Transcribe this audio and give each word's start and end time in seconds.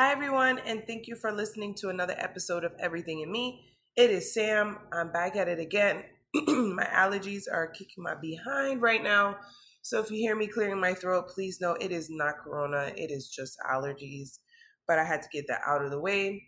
Hi, 0.00 0.12
everyone, 0.12 0.60
and 0.60 0.82
thank 0.86 1.08
you 1.08 1.14
for 1.14 1.30
listening 1.30 1.74
to 1.74 1.90
another 1.90 2.14
episode 2.16 2.64
of 2.64 2.72
Everything 2.80 3.20
in 3.20 3.30
Me. 3.30 3.66
It 3.96 4.08
is 4.08 4.32
Sam. 4.32 4.78
I'm 4.90 5.12
back 5.12 5.36
at 5.36 5.46
it 5.46 5.58
again. 5.58 6.04
my 6.34 6.86
allergies 6.90 7.42
are 7.52 7.66
kicking 7.66 8.04
my 8.04 8.14
behind 8.14 8.80
right 8.80 9.02
now. 9.02 9.36
So 9.82 10.00
if 10.00 10.10
you 10.10 10.16
hear 10.16 10.34
me 10.34 10.46
clearing 10.46 10.80
my 10.80 10.94
throat, 10.94 11.28
please 11.28 11.60
know 11.60 11.74
it 11.74 11.92
is 11.92 12.08
not 12.08 12.38
corona, 12.42 12.94
it 12.96 13.10
is 13.10 13.28
just 13.28 13.58
allergies. 13.70 14.38
But 14.88 14.98
I 14.98 15.04
had 15.04 15.20
to 15.20 15.28
get 15.30 15.44
that 15.48 15.60
out 15.66 15.84
of 15.84 15.90
the 15.90 16.00
way. 16.00 16.44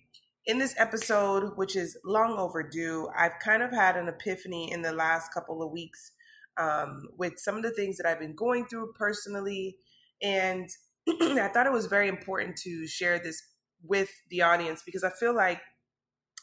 In 0.46 0.58
this 0.58 0.74
episode, 0.78 1.52
which 1.56 1.76
is 1.76 1.98
long 2.06 2.38
overdue, 2.38 3.10
I've 3.14 3.38
kind 3.44 3.62
of 3.62 3.70
had 3.70 3.98
an 3.98 4.08
epiphany 4.08 4.72
in 4.72 4.80
the 4.80 4.94
last 4.94 5.30
couple 5.34 5.62
of 5.62 5.70
weeks 5.70 6.12
um, 6.58 7.02
with 7.18 7.34
some 7.36 7.56
of 7.56 7.62
the 7.64 7.72
things 7.72 7.98
that 7.98 8.06
I've 8.06 8.20
been 8.20 8.34
going 8.34 8.64
through 8.64 8.94
personally. 8.98 9.76
And 10.22 10.70
I 11.08 11.48
thought 11.52 11.66
it 11.66 11.72
was 11.72 11.86
very 11.86 12.08
important 12.08 12.56
to 12.58 12.86
share 12.86 13.18
this 13.18 13.42
with 13.82 14.10
the 14.30 14.42
audience 14.42 14.82
because 14.84 15.04
I 15.04 15.10
feel 15.10 15.34
like 15.34 15.60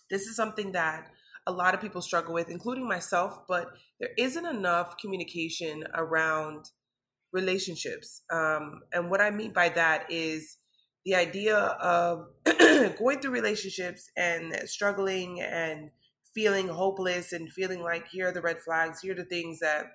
this 0.10 0.24
is 0.24 0.36
something 0.36 0.74
that 0.74 1.08
a 1.48 1.52
lot 1.52 1.74
of 1.74 1.82
people 1.82 2.02
struggle 2.02 2.34
with, 2.34 2.50
including 2.50 2.88
myself, 2.88 3.40
but 3.48 3.70
there 4.00 4.10
isn't 4.18 4.46
enough 4.46 4.98
communication 4.98 5.84
around 5.96 6.70
relationships. 7.32 8.22
Um, 8.32 8.82
and 8.92 9.10
what 9.10 9.22
I 9.22 9.32
mean 9.32 9.54
by 9.54 9.70
that 9.70 10.12
is 10.12 10.58
the 11.06 11.16
idea 11.16 11.58
of 11.58 12.28
going 12.98 13.20
through 13.20 13.32
relationships 13.32 14.10
and 14.18 14.54
struggling 14.66 15.42
and 15.42 15.92
feeling 16.36 16.68
hopeless 16.68 17.34
and 17.34 17.52
feeling 17.52 17.82
like 17.82 18.08
here 18.08 18.28
are 18.28 18.32
the 18.32 18.42
red 18.42 18.60
flags, 18.60 19.02
here 19.02 19.14
are 19.14 19.16
the 19.16 19.26
things 19.26 19.60
that 19.60 19.86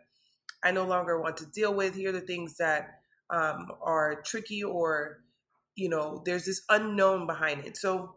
I 0.63 0.71
no 0.71 0.85
longer 0.85 1.21
want 1.21 1.37
to 1.39 1.47
deal 1.47 1.75
with, 1.75 1.95
here 1.95 2.09
are 2.09 2.13
the 2.13 2.21
things 2.21 2.57
that 2.57 3.01
um, 3.31 3.69
are 3.83 4.23
tricky 4.23 4.63
or 4.63 5.19
you 5.77 5.89
know 5.89 6.23
there's 6.25 6.45
this 6.45 6.63
unknown 6.69 7.27
behind 7.27 7.65
it. 7.65 7.77
So 7.77 8.17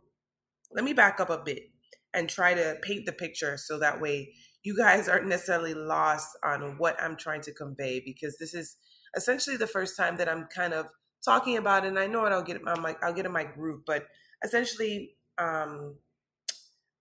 let 0.71 0.83
me 0.83 0.93
back 0.93 1.19
up 1.19 1.29
a 1.29 1.37
bit 1.37 1.69
and 2.13 2.29
try 2.29 2.53
to 2.53 2.77
paint 2.81 3.05
the 3.05 3.11
picture 3.11 3.57
so 3.57 3.79
that 3.79 4.01
way 4.01 4.33
you 4.63 4.75
guys 4.75 5.07
aren't 5.07 5.27
necessarily 5.27 5.73
lost 5.73 6.29
on 6.43 6.77
what 6.77 7.01
i'm 7.01 7.15
trying 7.15 7.41
to 7.41 7.53
convey 7.53 8.01
because 8.03 8.37
this 8.37 8.53
is 8.53 8.75
essentially 9.15 9.55
the 9.55 9.67
first 9.67 9.95
time 9.95 10.17
that 10.17 10.27
i'm 10.27 10.47
kind 10.53 10.73
of 10.73 10.87
talking 11.23 11.57
about 11.57 11.85
it 11.85 11.89
and 11.89 11.99
i 11.99 12.07
know 12.07 12.25
i'll 12.25 12.43
get 12.43 12.61
my 12.61 12.95
i'll 13.01 13.13
get 13.13 13.25
in 13.25 13.31
my 13.31 13.43
group 13.43 13.83
but 13.85 14.05
essentially 14.43 15.11
um, 15.37 15.95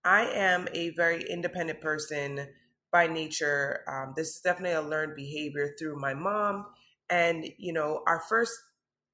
i 0.04 0.26
am 0.26 0.68
a 0.74 0.90
very 0.90 1.24
independent 1.28 1.80
person 1.80 2.46
by 2.92 3.06
nature. 3.06 3.80
Um, 3.88 4.14
this 4.16 4.36
is 4.36 4.40
definitely 4.40 4.74
a 4.74 4.80
learned 4.80 5.16
behavior 5.16 5.74
through 5.78 5.98
my 5.98 6.14
mom 6.14 6.66
and, 7.10 7.46
you 7.58 7.72
know, 7.72 8.02
our 8.06 8.22
first 8.28 8.52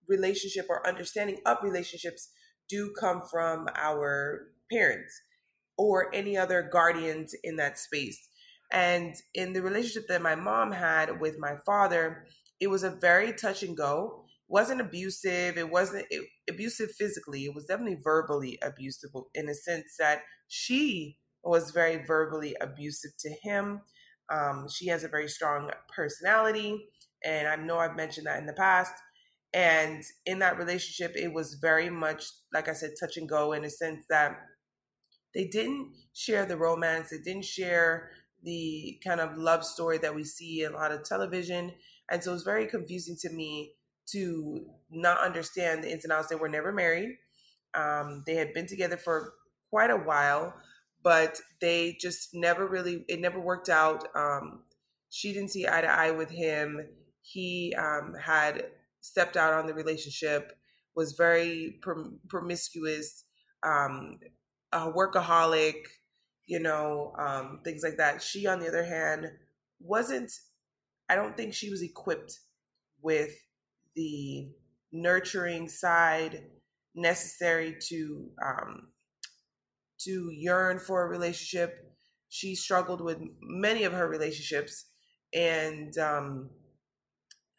relationship 0.09 0.67
or 0.69 0.87
understanding 0.87 1.39
of 1.47 1.59
relationships 1.63 2.31
do 2.69 2.93
come 2.99 3.23
from 3.31 3.69
our 3.77 4.49
parents 4.71 5.21
or 5.77 6.15
any 6.15 6.37
other 6.37 6.69
guardians 6.73 7.35
in 7.45 7.57
that 7.57 7.79
space. 7.79 8.29
And 8.73 9.15
in 9.35 9.53
the 9.53 9.63
relationship 9.63 10.09
that 10.09 10.23
my 10.23 10.35
mom 10.35 10.73
had 10.73 11.21
with 11.21 11.39
my 11.39 11.57
father, 11.67 12.25
it 12.61 12.69
was 12.69 12.83
a 12.83 12.91
very 12.91 13.33
touch 13.33 13.63
and 13.63 13.77
go. 13.77 14.25
It 14.49 14.53
wasn't 14.53 14.81
abusive. 14.81 15.59
It 15.59 15.71
wasn't 15.71 16.07
it, 16.11 16.25
abusive 16.49 16.91
physically. 16.93 17.45
It 17.45 17.55
was 17.55 17.67
definitely 17.67 17.99
verbally 18.03 18.59
abusive 18.63 19.11
in 19.35 19.49
a 19.49 19.55
sense 19.55 19.97
that 19.99 20.23
she 20.49 21.19
was 21.45 21.71
very 21.73 22.05
verbally 22.07 22.57
abusive 22.61 23.11
to 23.21 23.31
him. 23.43 23.83
Um, 24.33 24.67
she 24.73 24.87
has 24.87 25.05
a 25.05 25.09
very 25.09 25.29
strong 25.29 25.71
personality. 25.95 26.89
And 27.25 27.49
I 27.49 27.57
know 27.57 27.79
I've 27.79 27.97
mentioned 27.97 28.27
that 28.27 28.39
in 28.39 28.47
the 28.47 28.53
past. 28.53 28.93
And 29.55 30.03
in 30.25 30.39
that 30.39 30.59
relationship, 30.59 31.15
it 31.15 31.33
was 31.33 31.55
very 31.55 31.91
much, 31.91 32.25
like 32.55 32.69
I 32.69 32.73
said, 32.73 32.93
touch 32.99 33.17
and 33.17 33.29
go 33.29 33.53
in 33.53 33.65
a 33.65 33.71
sense 33.71 34.05
that 34.09 34.37
they 35.35 35.47
didn't 35.47 35.93
share 36.15 36.47
the 36.47 36.57
romance, 36.57 37.11
they 37.11 37.19
didn't 37.19 37.45
share 37.45 38.11
the 38.43 38.99
kind 39.05 39.21
of 39.21 39.37
love 39.37 39.65
story 39.65 39.99
that 39.99 40.15
we 40.15 40.25
see 40.25 40.63
in 40.63 40.73
a 40.73 40.77
lot 40.77 40.93
of 40.93 41.05
television. 41.05 41.73
And 42.11 42.23
so 42.23 42.31
it 42.31 42.35
was 42.35 42.43
very 42.43 42.67
confusing 42.67 43.17
to 43.21 43.31
me 43.31 43.75
to 44.11 44.67
not 44.91 45.19
understand 45.21 45.85
the 45.85 45.93
ins 45.93 46.05
and 46.05 46.13
outs. 46.13 46.29
They 46.29 46.35
were 46.35 46.49
never 46.49 46.73
married. 46.73 47.17
Um, 47.75 48.25
they 48.27 48.35
had 48.35 48.53
been 48.53 48.67
together 48.67 48.97
for 48.97 49.35
quite 49.71 49.91
a 49.91 49.97
while, 49.97 50.55
but 51.03 51.41
they 51.61 51.97
just 52.01 52.31
never 52.35 52.67
really, 52.67 53.05
it 53.09 53.21
never 53.21 53.41
worked 53.41 53.69
out. 53.69 54.07
Um, 54.15 54.65
she 55.09 55.33
didn't 55.33 55.51
see 55.51 55.67
eye 55.67 55.83
to 55.83 55.91
eye 55.91 56.11
with 56.11 56.31
him 56.31 56.87
he 57.23 57.75
um, 57.79 58.15
had 58.21 58.65
stepped 59.01 59.37
out 59.37 59.55
on 59.55 59.67
the 59.67 59.75
relationship, 59.75 60.53
was 60.95 61.13
very 61.13 61.79
prom- 61.83 62.21
promiscuous, 62.29 63.25
um, 63.63 64.19
a 64.73 64.91
workaholic, 64.91 65.77
you 66.47 66.61
know, 66.61 67.15
um, 67.19 67.61
things 67.65 67.83
like 67.83 67.97
that. 67.97 68.23
She, 68.23 68.47
on 68.47 68.61
the 68.61 68.69
other 68.69 68.85
hand, 68.85 69.27
wasn't, 69.81 70.33
I 71.09 71.15
don't 71.15 71.37
think 71.37 71.55
she 71.55 71.71
was 71.71 71.83
equipped 71.83 72.39
with 73.01 73.35
the 73.95 74.49
nurturing 74.93 75.69
side 75.69 76.45
necessary 76.95 77.77
to 77.89 78.31
um, 78.45 78.89
to 79.99 80.31
yearn 80.31 80.79
for 80.79 81.03
a 81.03 81.09
relationship. 81.09 81.95
She 82.29 82.55
struggled 82.55 83.01
with 83.01 83.19
many 83.41 83.85
of 83.85 83.93
her 83.93 84.09
relationships, 84.09 84.87
and 85.35 85.97
um, 85.99 86.51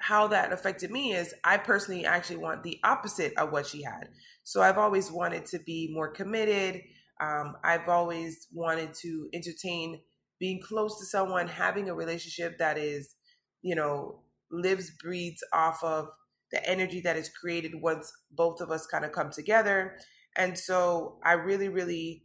how 0.04 0.28
that 0.28 0.52
affected 0.52 0.92
me 0.92 1.14
is 1.14 1.34
I 1.46 1.56
personally 1.56 2.06
actually 2.06 2.36
want 2.36 2.62
the 2.62 2.78
opposite 2.84 3.32
of 3.38 3.54
what 3.54 3.66
she 3.66 3.84
had. 3.84 4.10
So 4.44 4.62
I've 4.62 4.78
always 4.78 5.10
wanted 5.10 5.46
to 5.46 5.60
be 5.60 5.92
more 5.94 6.12
committed. 6.12 6.82
Um, 7.22 7.56
I've 7.64 7.88
always 7.88 8.48
wanted 8.52 8.94
to 8.96 9.30
entertain 9.34 10.02
being 10.42 10.62
close 10.62 11.00
to 11.00 11.06
someone, 11.06 11.48
having 11.48 11.90
a 11.90 11.96
relationship 11.96 12.58
that 12.58 12.78
is, 12.78 13.16
you 13.62 13.76
know, 13.76 14.24
lives, 14.52 14.92
breathes 15.02 15.42
off 15.54 15.82
of 15.82 16.10
the 16.52 16.70
energy 16.70 17.00
that 17.00 17.16
is 17.16 17.30
created 17.30 17.72
once 17.82 18.12
both 18.30 18.60
of 18.60 18.72
us 18.72 18.86
kind 18.86 19.06
of 19.06 19.14
come 19.14 19.32
together. 19.32 19.96
And 20.36 20.58
so 20.58 21.18
I 21.24 21.34
really, 21.34 21.70
really 21.70 22.24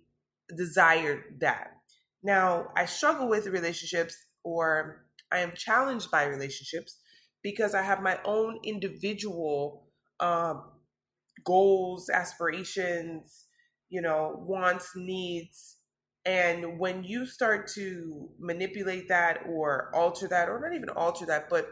desired 0.56 1.22
that. 1.42 1.70
Now, 2.24 2.72
I 2.76 2.86
struggle 2.86 3.28
with 3.28 3.46
relationships 3.46 4.16
or 4.42 5.04
I 5.30 5.38
am 5.38 5.52
challenged 5.54 6.10
by 6.10 6.24
relationships 6.24 6.98
because 7.42 7.74
I 7.74 7.82
have 7.82 8.02
my 8.02 8.18
own 8.24 8.58
individual 8.64 9.86
um, 10.20 10.64
goals, 11.44 12.10
aspirations, 12.10 13.46
you 13.88 14.00
know, 14.00 14.34
wants, 14.46 14.92
needs. 14.96 15.76
And 16.24 16.78
when 16.78 17.04
you 17.04 17.26
start 17.26 17.68
to 17.74 18.28
manipulate 18.38 19.08
that 19.08 19.40
or 19.48 19.90
alter 19.94 20.28
that, 20.28 20.48
or 20.48 20.60
not 20.60 20.76
even 20.76 20.90
alter 20.90 21.26
that, 21.26 21.48
but, 21.48 21.68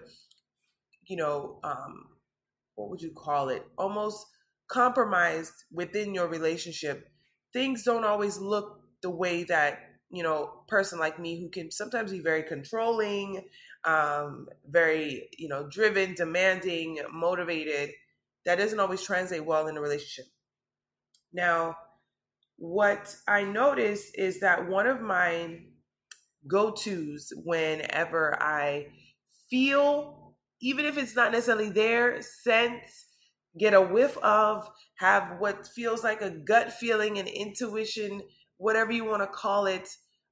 you 1.07 1.17
know, 1.17 1.59
um, 1.63 2.07
what 2.77 2.91
would 2.91 3.03
you 3.03 3.13
call 3.15 3.49
it? 3.49 3.67
Almost 3.77 4.25
compromised 4.69 5.65
within 5.73 6.15
your 6.15 6.29
relationship, 6.29 7.09
things 7.53 7.83
don't 7.83 8.05
always 8.05 8.39
look 8.39 8.81
the 9.03 9.11
way 9.11 9.45
that 9.45 9.79
you 10.11 10.23
know 10.23 10.63
person 10.69 10.99
like 10.99 11.19
me 11.19 11.41
who 11.41 11.49
can 11.49 11.71
sometimes 11.71 12.13
be 12.13 12.21
very 12.21 12.43
controlling 12.43 13.43
um, 13.87 14.49
very 14.69 15.29
you 15.39 15.49
know 15.49 15.69
driven 15.69 16.15
demanding 16.15 17.01
motivated 17.13 17.91
that 18.45 18.59
doesn't 18.59 18.81
always 18.81 19.03
translate 19.03 19.45
well 19.45 19.67
in 19.69 19.77
a 19.77 19.81
relationship. 19.81 20.27
Now 21.33 21.77
what 22.57 23.15
i 23.29 23.43
notice 23.43 24.11
is 24.15 24.41
that 24.41 24.67
one 24.69 24.87
of 24.87 25.01
my 25.01 25.61
go-to's 26.47 27.33
whenever 27.45 28.41
i 28.43 28.87
feel 29.51 30.35
even 30.61 30.87
if 30.87 30.97
it's 30.97 31.15
not 31.15 31.33
necessarily 31.33 31.69
there 31.69 32.21
sense 32.23 33.07
get 33.59 33.75
a 33.75 33.81
whiff 33.81 34.17
of 34.19 34.69
have 34.97 35.39
what 35.39 35.67
feels 35.67 36.03
like 36.03 36.23
a 36.23 36.31
gut 36.31 36.73
feeling 36.73 37.19
and 37.19 37.29
intuition 37.29 38.23
whatever 38.57 38.91
you 38.91 39.05
want 39.05 39.23
to 39.23 39.27
call 39.27 39.67
it 39.67 39.89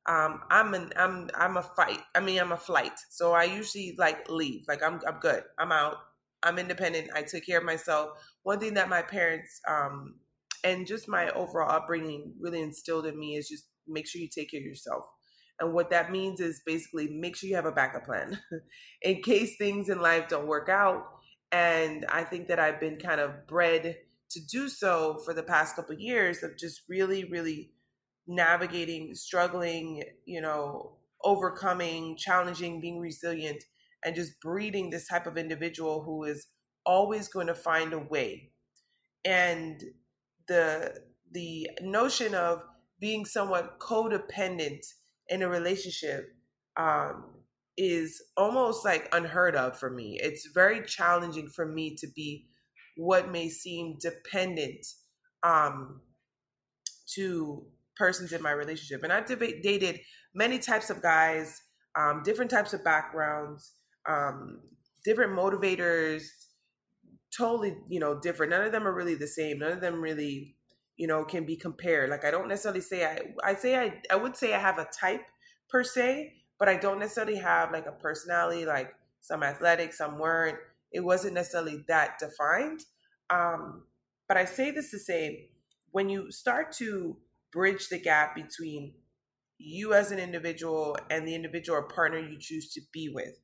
um, 0.06 0.42
I'm 0.50 0.74
an 0.74 0.92
I'm 0.96 1.30
I'm 1.34 1.56
a 1.56 1.62
fight. 1.62 2.00
I 2.14 2.20
mean, 2.20 2.38
I'm 2.38 2.52
a 2.52 2.56
flight. 2.56 2.98
So 3.10 3.32
I 3.32 3.44
usually 3.44 3.94
like 3.98 4.28
leave. 4.28 4.64
Like 4.68 4.82
I'm 4.82 5.00
I'm 5.06 5.18
good. 5.20 5.42
I'm 5.58 5.72
out. 5.72 5.96
I'm 6.42 6.58
independent. 6.58 7.08
I 7.14 7.22
took 7.22 7.46
care 7.46 7.58
of 7.58 7.64
myself. 7.64 8.10
One 8.42 8.60
thing 8.60 8.74
that 8.74 8.90
my 8.90 9.00
parents 9.00 9.60
um, 9.66 10.16
and 10.62 10.86
just 10.86 11.08
my 11.08 11.30
overall 11.30 11.70
upbringing 11.70 12.34
really 12.38 12.60
instilled 12.60 13.06
in 13.06 13.18
me 13.18 13.36
is 13.36 13.48
just 13.48 13.64
make 13.88 14.06
sure 14.06 14.20
you 14.20 14.28
take 14.28 14.50
care 14.50 14.60
of 14.60 14.66
yourself. 14.66 15.04
And 15.60 15.72
what 15.72 15.90
that 15.90 16.10
means 16.10 16.40
is 16.40 16.62
basically 16.66 17.08
make 17.08 17.36
sure 17.36 17.48
you 17.48 17.56
have 17.56 17.64
a 17.64 17.72
backup 17.72 18.04
plan 18.04 18.40
in 19.02 19.22
case 19.22 19.56
things 19.56 19.88
in 19.88 20.00
life 20.00 20.28
don't 20.28 20.46
work 20.46 20.68
out. 20.68 21.04
And 21.52 22.04
I 22.10 22.24
think 22.24 22.48
that 22.48 22.58
I've 22.58 22.80
been 22.80 22.98
kind 22.98 23.20
of 23.20 23.46
bred 23.46 23.96
to 24.30 24.40
do 24.46 24.68
so 24.68 25.20
for 25.24 25.32
the 25.32 25.42
past 25.44 25.76
couple 25.76 25.94
years 25.94 26.42
of 26.42 26.58
just 26.58 26.82
really, 26.88 27.24
really 27.24 27.70
navigating, 28.26 29.14
struggling, 29.14 30.02
you 30.24 30.40
know, 30.40 30.96
overcoming, 31.22 32.16
challenging, 32.16 32.80
being 32.80 32.98
resilient, 32.98 33.62
and 34.04 34.14
just 34.14 34.40
breeding 34.40 34.90
this 34.90 35.08
type 35.08 35.26
of 35.26 35.36
individual 35.36 36.02
who 36.02 36.24
is 36.24 36.46
always 36.84 37.28
going 37.28 37.46
to 37.46 37.54
find 37.54 37.92
a 37.92 37.98
way. 37.98 38.50
And 39.24 39.82
the 40.48 41.02
the 41.32 41.70
notion 41.80 42.34
of 42.34 42.62
being 43.00 43.24
somewhat 43.24 43.78
codependent 43.80 44.84
in 45.28 45.42
a 45.42 45.48
relationship 45.48 46.34
um, 46.76 47.24
is 47.76 48.22
almost 48.36 48.84
like 48.84 49.08
unheard 49.12 49.56
of 49.56 49.78
for 49.78 49.90
me. 49.90 50.18
It's 50.22 50.46
very 50.46 50.84
challenging 50.84 51.48
for 51.48 51.66
me 51.66 51.96
to 51.96 52.06
be 52.14 52.46
what 52.96 53.30
may 53.30 53.48
seem 53.48 53.96
dependent 54.00 54.86
um, 55.42 56.00
to 57.14 57.66
persons 57.96 58.32
in 58.32 58.42
my 58.42 58.50
relationship. 58.50 59.02
And 59.02 59.12
I've 59.12 59.26
dated 59.26 60.00
many 60.34 60.58
types 60.58 60.90
of 60.90 61.02
guys, 61.02 61.62
um, 61.96 62.22
different 62.24 62.50
types 62.50 62.72
of 62.72 62.84
backgrounds, 62.84 63.72
um, 64.08 64.60
different 65.04 65.32
motivators, 65.32 66.24
totally, 67.36 67.76
you 67.88 68.00
know, 68.00 68.18
different. 68.18 68.50
None 68.50 68.62
of 68.62 68.72
them 68.72 68.86
are 68.86 68.94
really 68.94 69.14
the 69.14 69.26
same. 69.26 69.58
None 69.58 69.72
of 69.72 69.80
them 69.80 70.00
really, 70.00 70.56
you 70.96 71.06
know, 71.06 71.24
can 71.24 71.44
be 71.44 71.56
compared. 71.56 72.10
Like 72.10 72.24
I 72.24 72.30
don't 72.30 72.48
necessarily 72.48 72.80
say 72.80 73.04
I 73.04 73.18
I 73.44 73.54
say 73.54 73.76
I 73.76 74.00
I 74.10 74.16
would 74.16 74.36
say 74.36 74.54
I 74.54 74.58
have 74.58 74.78
a 74.78 74.86
type 74.86 75.22
per 75.68 75.84
se, 75.84 76.34
but 76.58 76.68
I 76.68 76.76
don't 76.76 76.98
necessarily 76.98 77.36
have 77.36 77.72
like 77.72 77.86
a 77.86 77.92
personality, 77.92 78.64
like 78.64 78.94
some 79.20 79.42
athletic, 79.42 79.92
some 79.92 80.18
weren't. 80.18 80.58
It 80.92 81.00
wasn't 81.00 81.34
necessarily 81.34 81.84
that 81.88 82.18
defined. 82.18 82.80
Um, 83.30 83.84
but 84.28 84.36
I 84.36 84.44
say 84.44 84.70
this 84.70 84.90
to 84.90 84.98
say 84.98 85.50
when 85.90 86.08
you 86.08 86.30
start 86.30 86.72
to 86.72 87.16
bridge 87.54 87.88
the 87.88 87.98
gap 87.98 88.34
between 88.34 88.92
you 89.58 89.94
as 89.94 90.10
an 90.10 90.18
individual 90.18 90.98
and 91.08 91.26
the 91.26 91.34
individual 91.34 91.78
or 91.78 91.88
partner 91.88 92.18
you 92.18 92.36
choose 92.38 92.72
to 92.72 92.80
be 92.92 93.08
with, 93.08 93.38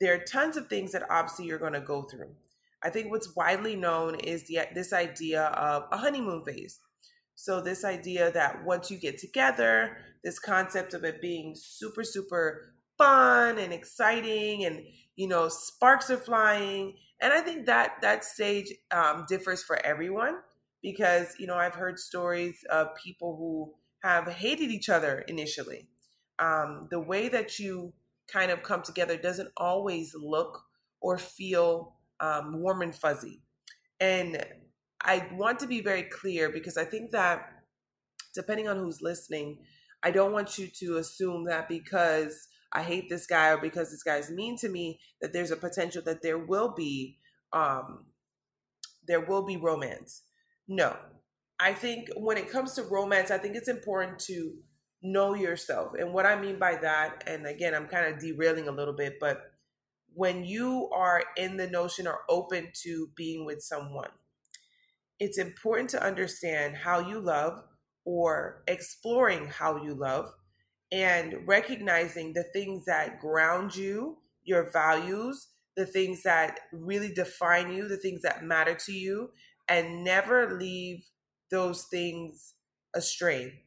there 0.00 0.14
are 0.14 0.24
tons 0.24 0.56
of 0.56 0.66
things 0.66 0.92
that 0.92 1.08
obviously 1.08 1.46
you're 1.46 1.58
going 1.58 1.72
to 1.72 1.80
go 1.80 2.02
through. 2.02 2.34
I 2.82 2.90
think 2.90 3.10
what's 3.10 3.36
widely 3.36 3.76
known 3.76 4.16
is 4.16 4.46
the, 4.46 4.60
this 4.74 4.92
idea 4.92 5.44
of 5.44 5.84
a 5.92 5.96
honeymoon 5.96 6.44
phase. 6.44 6.80
So, 7.36 7.60
this 7.60 7.84
idea 7.84 8.30
that 8.32 8.64
once 8.64 8.90
you 8.90 8.98
get 8.98 9.16
together, 9.16 9.96
this 10.22 10.38
concept 10.38 10.92
of 10.92 11.04
it 11.04 11.22
being 11.22 11.54
super, 11.56 12.04
super 12.04 12.74
fun 12.98 13.58
and 13.58 13.72
exciting 13.72 14.66
and, 14.66 14.82
you 15.16 15.26
know, 15.26 15.48
sparks 15.48 16.10
are 16.10 16.18
flying. 16.18 16.96
And 17.22 17.32
I 17.32 17.40
think 17.40 17.64
that 17.66 17.92
that 18.02 18.24
stage 18.24 18.72
um, 18.90 19.24
differs 19.26 19.62
for 19.62 19.82
everyone 19.84 20.36
because, 20.82 21.34
you 21.38 21.46
know, 21.46 21.56
I've 21.56 21.74
heard 21.74 21.98
stories 21.98 22.64
of 22.70 22.88
people 23.02 23.36
who 23.36 23.74
have 24.08 24.28
hated 24.28 24.70
each 24.70 24.88
other 24.88 25.20
initially. 25.28 25.88
Um, 26.38 26.88
the 26.90 27.00
way 27.00 27.28
that 27.28 27.58
you 27.58 27.92
kind 28.28 28.50
of 28.50 28.62
come 28.62 28.82
together 28.82 29.16
doesn't 29.16 29.50
always 29.56 30.14
look 30.14 30.62
or 31.00 31.18
feel 31.18 31.96
um, 32.20 32.60
warm 32.60 32.82
and 32.82 32.94
fuzzy. 32.94 33.42
And 33.98 34.44
I 35.02 35.28
want 35.32 35.58
to 35.60 35.66
be 35.66 35.80
very 35.80 36.04
clear 36.04 36.50
because 36.50 36.76
I 36.76 36.84
think 36.84 37.10
that 37.10 37.46
depending 38.34 38.68
on 38.68 38.76
who's 38.76 39.02
listening, 39.02 39.58
I 40.02 40.10
don't 40.10 40.32
want 40.32 40.58
you 40.58 40.68
to 40.78 40.96
assume 40.96 41.44
that 41.44 41.68
because 41.68 42.48
I 42.72 42.82
hate 42.82 43.08
this 43.08 43.26
guy 43.26 43.50
or 43.50 43.58
because 43.58 43.90
this 43.90 44.02
guy's 44.02 44.30
mean 44.30 44.56
to 44.58 44.68
me 44.68 45.00
that 45.20 45.32
there's 45.32 45.50
a 45.50 45.56
potential 45.56 46.02
that 46.04 46.22
there 46.22 46.38
will 46.38 46.72
be 46.74 47.18
um 47.52 48.06
there 49.06 49.20
will 49.20 49.44
be 49.44 49.56
romance. 49.56 50.22
No. 50.70 50.96
I 51.58 51.74
think 51.74 52.10
when 52.16 52.38
it 52.38 52.48
comes 52.48 52.74
to 52.74 52.84
romance, 52.84 53.32
I 53.32 53.38
think 53.38 53.56
it's 53.56 53.68
important 53.68 54.20
to 54.20 54.52
know 55.02 55.34
yourself. 55.34 55.94
And 55.98 56.14
what 56.14 56.26
I 56.26 56.40
mean 56.40 56.60
by 56.60 56.76
that, 56.76 57.24
and 57.26 57.44
again, 57.44 57.74
I'm 57.74 57.88
kind 57.88 58.06
of 58.06 58.20
derailing 58.20 58.68
a 58.68 58.72
little 58.72 58.94
bit, 58.94 59.14
but 59.20 59.42
when 60.14 60.44
you 60.44 60.88
are 60.94 61.24
in 61.36 61.56
the 61.56 61.68
notion 61.68 62.06
or 62.06 62.20
open 62.28 62.68
to 62.84 63.08
being 63.16 63.44
with 63.44 63.62
someone, 63.62 64.10
it's 65.18 65.38
important 65.38 65.90
to 65.90 66.02
understand 66.02 66.76
how 66.76 67.00
you 67.00 67.18
love 67.18 67.64
or 68.04 68.62
exploring 68.68 69.48
how 69.48 69.82
you 69.82 69.94
love 69.94 70.32
and 70.92 71.34
recognizing 71.46 72.32
the 72.32 72.44
things 72.52 72.84
that 72.84 73.18
ground 73.18 73.74
you, 73.74 74.18
your 74.44 74.70
values, 74.70 75.48
the 75.76 75.86
things 75.86 76.22
that 76.22 76.60
really 76.72 77.12
define 77.12 77.72
you, 77.72 77.88
the 77.88 77.96
things 77.96 78.22
that 78.22 78.44
matter 78.44 78.74
to 78.74 78.92
you, 78.92 79.30
and 79.70 80.04
never 80.04 80.58
leave 80.58 81.04
those 81.50 81.84
things 81.84 82.54
astray 82.94 83.62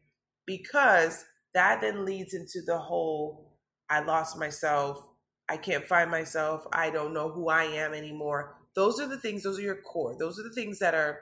because 0.46 1.26
that 1.56 1.82
then 1.82 2.06
leads 2.06 2.36
into 2.36 2.62
the 2.66 2.78
whole 2.78 3.54
I 3.90 4.02
lost 4.02 4.38
myself, 4.38 5.04
I 5.50 5.58
can't 5.58 5.88
find 5.88 6.12
myself, 6.12 6.66
I 6.74 6.92
don't 6.92 7.14
know 7.14 7.30
who 7.30 7.50
I 7.50 7.64
am 7.64 7.94
anymore. 7.94 8.58
Those 8.76 9.00
are 9.00 9.08
the 9.08 9.20
things, 9.20 9.44
those 9.44 9.60
are 9.60 9.64
your 9.64 9.82
core. 9.82 10.16
Those 10.20 10.40
are 10.40 10.44
the 10.44 10.54
things 10.54 10.80
that 10.80 10.96
are 10.96 11.22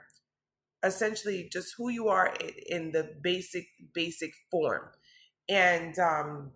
essentially 0.84 1.48
just 1.52 1.74
who 1.78 1.90
you 1.90 2.08
are 2.08 2.34
in 2.68 2.92
the 2.92 3.14
basic 3.22 3.66
basic 3.94 4.32
form 4.50 4.90
and 5.48 5.98
um, 5.98 6.50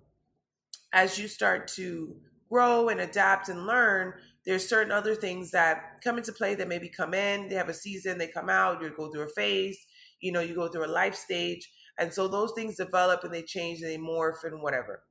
as 0.92 1.18
you 1.18 1.28
start 1.28 1.68
to 1.68 2.16
grow 2.50 2.88
and 2.88 3.00
adapt 3.00 3.48
and 3.48 3.66
learn 3.66 4.14
there's 4.46 4.68
certain 4.68 4.92
other 4.92 5.14
things 5.14 5.50
that 5.50 6.00
come 6.04 6.18
into 6.18 6.32
play 6.32 6.54
that 6.54 6.68
maybe 6.68 6.88
come 6.88 7.14
in 7.14 7.48
they 7.48 7.54
have 7.54 7.68
a 7.68 7.74
season 7.74 8.18
they 8.18 8.28
come 8.28 8.48
out 8.48 8.80
you 8.80 8.90
go 8.96 9.10
through 9.10 9.22
a 9.22 9.28
phase 9.28 9.78
you 10.20 10.32
know 10.32 10.40
you 10.40 10.54
go 10.54 10.68
through 10.68 10.86
a 10.86 10.88
life 10.88 11.14
stage 11.14 11.70
and 11.98 12.12
so 12.12 12.28
those 12.28 12.52
things 12.52 12.76
develop 12.76 13.24
and 13.24 13.32
they 13.32 13.42
change 13.42 13.80
and 13.80 13.90
they 13.90 13.96
morph 13.96 14.44
and 14.44 14.60
whatever. 14.60 15.02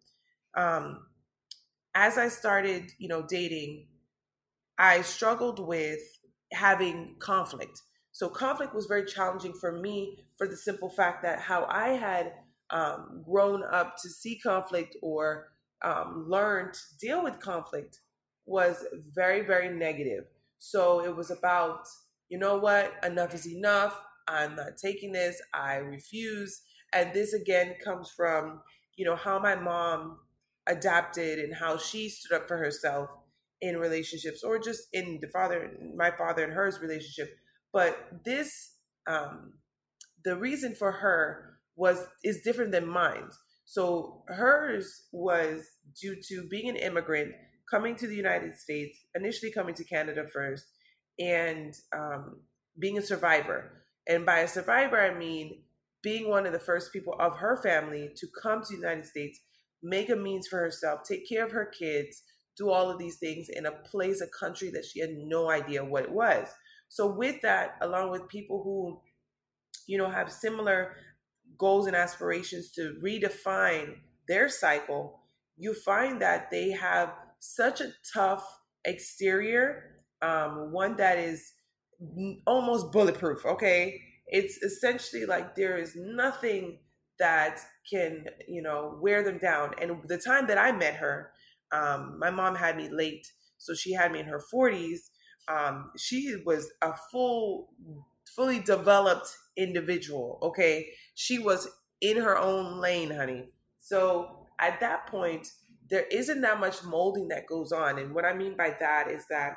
Um, 0.56 1.08
as 1.94 2.18
i 2.18 2.28
started 2.28 2.92
you 2.98 3.08
know 3.08 3.26
dating 3.28 3.88
i 4.78 5.02
struggled 5.02 5.66
with 5.66 6.00
having 6.56 7.16
conflict. 7.20 7.82
So 8.12 8.30
conflict 8.30 8.74
was 8.74 8.86
very 8.86 9.06
challenging 9.06 9.54
for 9.54 9.74
me 9.74 10.26
for 10.38 10.48
the 10.48 10.56
simple 10.56 10.90
fact 10.90 11.24
that 11.24 11.40
how 11.40 11.66
I 11.66 11.90
had 11.90 12.34
um, 12.70 13.24
grown 13.30 13.64
up 13.64 13.96
to 14.02 14.10
see 14.10 14.40
conflict 14.40 14.96
or 15.02 15.50
um, 15.84 16.26
learn 16.28 16.72
to 16.72 16.80
deal 17.00 17.24
with 17.24 17.40
conflict 17.40 18.00
was 18.46 18.86
very, 19.14 19.42
very 19.42 19.70
negative. 19.70 20.26
So 20.60 21.04
it 21.04 21.16
was 21.16 21.32
about, 21.32 21.86
you 22.30 22.38
know 22.38 22.58
what, 22.58 22.94
enough 23.04 23.34
is 23.34 23.48
enough. 23.48 24.00
I'm 24.28 24.56
not 24.56 24.78
taking 24.82 25.12
this. 25.12 25.42
I 25.54 25.76
refuse. 25.76 26.62
And 26.94 27.14
this 27.14 27.34
again 27.34 27.76
comes 27.84 28.10
from, 28.10 28.62
you 28.96 29.06
know, 29.06 29.16
how 29.16 29.40
my 29.40 29.56
mom 29.56 30.20
adapted 30.68 31.40
and 31.40 31.54
how 31.54 31.78
she 31.78 32.10
stood 32.10 32.36
up 32.36 32.48
for 32.48 32.58
herself 32.58 33.10
in 33.62 33.78
relationships 33.78 34.44
or 34.44 34.60
just 34.60 34.88
in 34.94 35.20
the 35.22 35.28
father, 35.28 35.72
my 35.96 36.12
father 36.12 36.44
and 36.44 36.54
hers 36.54 36.80
relationship 36.82 37.30
but 37.76 38.24
this, 38.24 38.72
um, 39.06 39.52
the 40.24 40.38
reason 40.38 40.76
for 40.76 40.94
her 40.94 41.58
was 41.76 42.08
is 42.24 42.40
different 42.40 42.72
than 42.72 42.88
mine. 42.88 43.30
So 43.66 44.24
hers 44.30 45.04
was 45.12 45.68
due 46.02 46.16
to 46.30 46.48
being 46.50 46.70
an 46.70 46.78
immigrant, 46.78 47.34
coming 47.70 47.96
to 47.96 48.08
the 48.08 48.16
United 48.16 48.58
States, 48.58 49.00
initially 49.16 49.52
coming 49.52 49.76
to 49.76 49.84
Canada 49.84 50.26
first, 50.32 50.66
and 51.20 51.74
um, 51.96 52.42
being 52.80 52.98
a 52.98 53.02
survivor. 53.02 53.84
And 54.08 54.26
by 54.26 54.40
a 54.40 54.48
survivor, 54.48 55.00
I 55.00 55.18
mean 55.18 55.64
being 56.04 56.30
one 56.30 56.46
of 56.46 56.54
the 56.54 56.60
first 56.60 56.94
people 56.94 57.16
of 57.20 57.36
her 57.38 57.60
family 57.64 58.12
to 58.16 58.28
come 58.42 58.62
to 58.62 58.68
the 58.70 58.80
United 58.80 59.08
States, 59.08 59.40
make 59.82 60.10
a 60.10 60.16
means 60.16 60.48
for 60.48 60.60
herself, 60.60 61.00
take 61.04 61.28
care 61.28 61.44
of 61.44 61.52
her 61.52 61.66
kids, 61.66 62.22
do 62.58 62.70
all 62.70 62.92
of 62.92 63.00
these 63.00 63.18
things 63.18 63.50
in 63.50 63.66
a 63.66 63.72
place, 63.72 64.22
a 64.22 64.28
country 64.40 64.70
that 64.70 64.86
she 64.86 65.00
had 65.00 65.10
no 65.18 65.50
idea 65.50 65.84
what 65.84 66.04
it 66.04 66.12
was. 66.12 66.48
So 66.90 67.08
with 67.08 67.42
that, 67.42 67.78
along 67.82 68.12
with 68.12 68.28
people 68.28 68.62
who, 68.64 69.02
you 69.88 69.98
know, 69.98 70.10
have 70.10 70.32
similar 70.32 70.96
goals 71.58 71.88
and 71.88 71.96
aspirations 71.96 72.72
to 72.74 72.96
redefine 73.04 73.96
their 74.28 74.48
cycle, 74.48 75.22
you 75.58 75.74
find 75.74 76.22
that 76.22 76.52
they 76.52 76.70
have 76.72 77.14
such 77.54 77.82
a 77.82 77.94
tough 78.14 78.46
exterior, 78.86 80.02
um, 80.22 80.72
one 80.72 80.96
that 80.98 81.18
is 81.18 81.54
almost 82.46 82.92
bulletproof. 82.92 83.46
Okay, 83.46 84.02
it's 84.28 84.58
essentially 84.64 85.26
like 85.26 85.56
there 85.56 85.78
is 85.78 85.96
nothing 85.96 86.80
that 87.20 87.60
can 87.90 88.26
you 88.48 88.62
know 88.62 88.98
wear 89.02 89.24
them 89.24 89.38
down. 89.38 89.74
And 89.82 90.02
the 90.08 90.18
time 90.18 90.48
that 90.48 90.58
I 90.58 90.72
met 90.72 90.96
her, 90.96 91.32
um, 91.72 92.18
my 92.20 92.30
mom 92.30 92.56
had 92.56 92.78
me 92.78 92.90
late, 92.90 93.28
so 93.58 93.74
she 93.74 93.94
had 93.94 94.12
me 94.12 94.20
in 94.20 94.26
her 94.26 94.40
forties, 94.40 95.12
um, 95.48 95.92
she 95.98 96.36
was 96.46 96.72
a 96.82 96.94
full, 97.12 97.70
fully 98.36 98.60
developed 98.60 99.28
individual. 99.58 100.40
Okay, 100.42 100.88
she 101.14 101.40
was 101.40 101.68
in 102.02 102.18
her 102.18 102.38
own 102.38 102.80
lane, 102.80 103.12
honey. 103.12 103.50
So 103.80 104.48
at 104.60 104.80
that 104.80 105.08
point, 105.08 105.48
there 105.90 106.06
isn't 106.12 106.42
that 106.42 106.60
much 106.60 106.84
molding 106.84 107.28
that 107.30 107.48
goes 107.48 107.72
on. 107.72 108.00
And 108.00 108.14
what 108.14 108.26
I 108.26 108.34
mean 108.34 108.56
by 108.58 108.76
that 108.80 109.10
is 109.10 109.26
that 109.30 109.54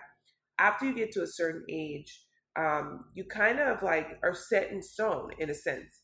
after 0.59 0.87
you 0.87 0.95
get 0.95 1.13
to 1.13 1.23
a 1.23 1.27
certain 1.27 1.65
age, 1.71 2.23
um, 2.59 3.05
you 3.15 3.25
kind 3.25 3.61
of 3.61 3.83
like 3.83 4.19
are 4.23 4.35
set 4.35 4.71
in 4.71 4.83
stone 4.83 5.31
in 5.39 5.51
a 5.51 5.55
sense. 5.55 6.01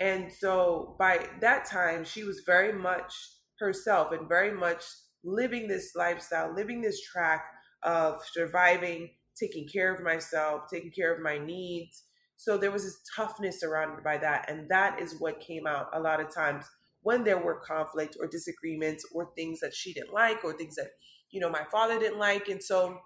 And 0.00 0.32
so 0.32 0.96
by 0.98 1.26
that 1.40 1.64
time, 1.66 2.04
she 2.04 2.24
was 2.24 2.42
very 2.46 2.72
much 2.72 3.12
herself 3.58 4.12
and 4.12 4.28
very 4.28 4.52
much 4.52 4.84
living 5.24 5.68
this 5.68 5.92
lifestyle, 5.96 6.54
living 6.54 6.80
this 6.80 7.00
track 7.02 7.44
of 7.82 8.20
surviving 8.32 9.10
taking 9.38 9.68
care 9.68 9.94
of 9.94 10.02
myself, 10.02 10.62
taking 10.72 10.90
care 10.90 11.14
of 11.14 11.22
my 11.22 11.38
needs, 11.38 12.04
So 12.36 12.56
there 12.56 12.70
was 12.70 12.84
this 12.84 13.00
toughness 13.16 13.60
surrounded 13.60 14.04
by 14.04 14.16
that. 14.18 14.48
And 14.48 14.68
that 14.70 15.00
is 15.02 15.16
what 15.18 15.40
came 15.40 15.66
out 15.66 15.88
a 15.92 16.00
lot 16.00 16.20
of 16.20 16.32
times 16.32 16.64
when 17.02 17.24
there 17.24 17.38
were 17.38 17.60
conflict 17.60 18.16
or 18.20 18.26
disagreements 18.26 19.04
or 19.12 19.30
things 19.36 19.60
that 19.60 19.74
she 19.74 19.92
didn't 19.92 20.12
like 20.12 20.44
or 20.44 20.52
things 20.52 20.76
that, 20.76 20.88
you 21.30 21.40
know, 21.40 21.50
my 21.50 21.64
father 21.70 21.98
didn't 21.98 22.18
like. 22.18 22.48
And 22.48 22.62
so 22.62 22.98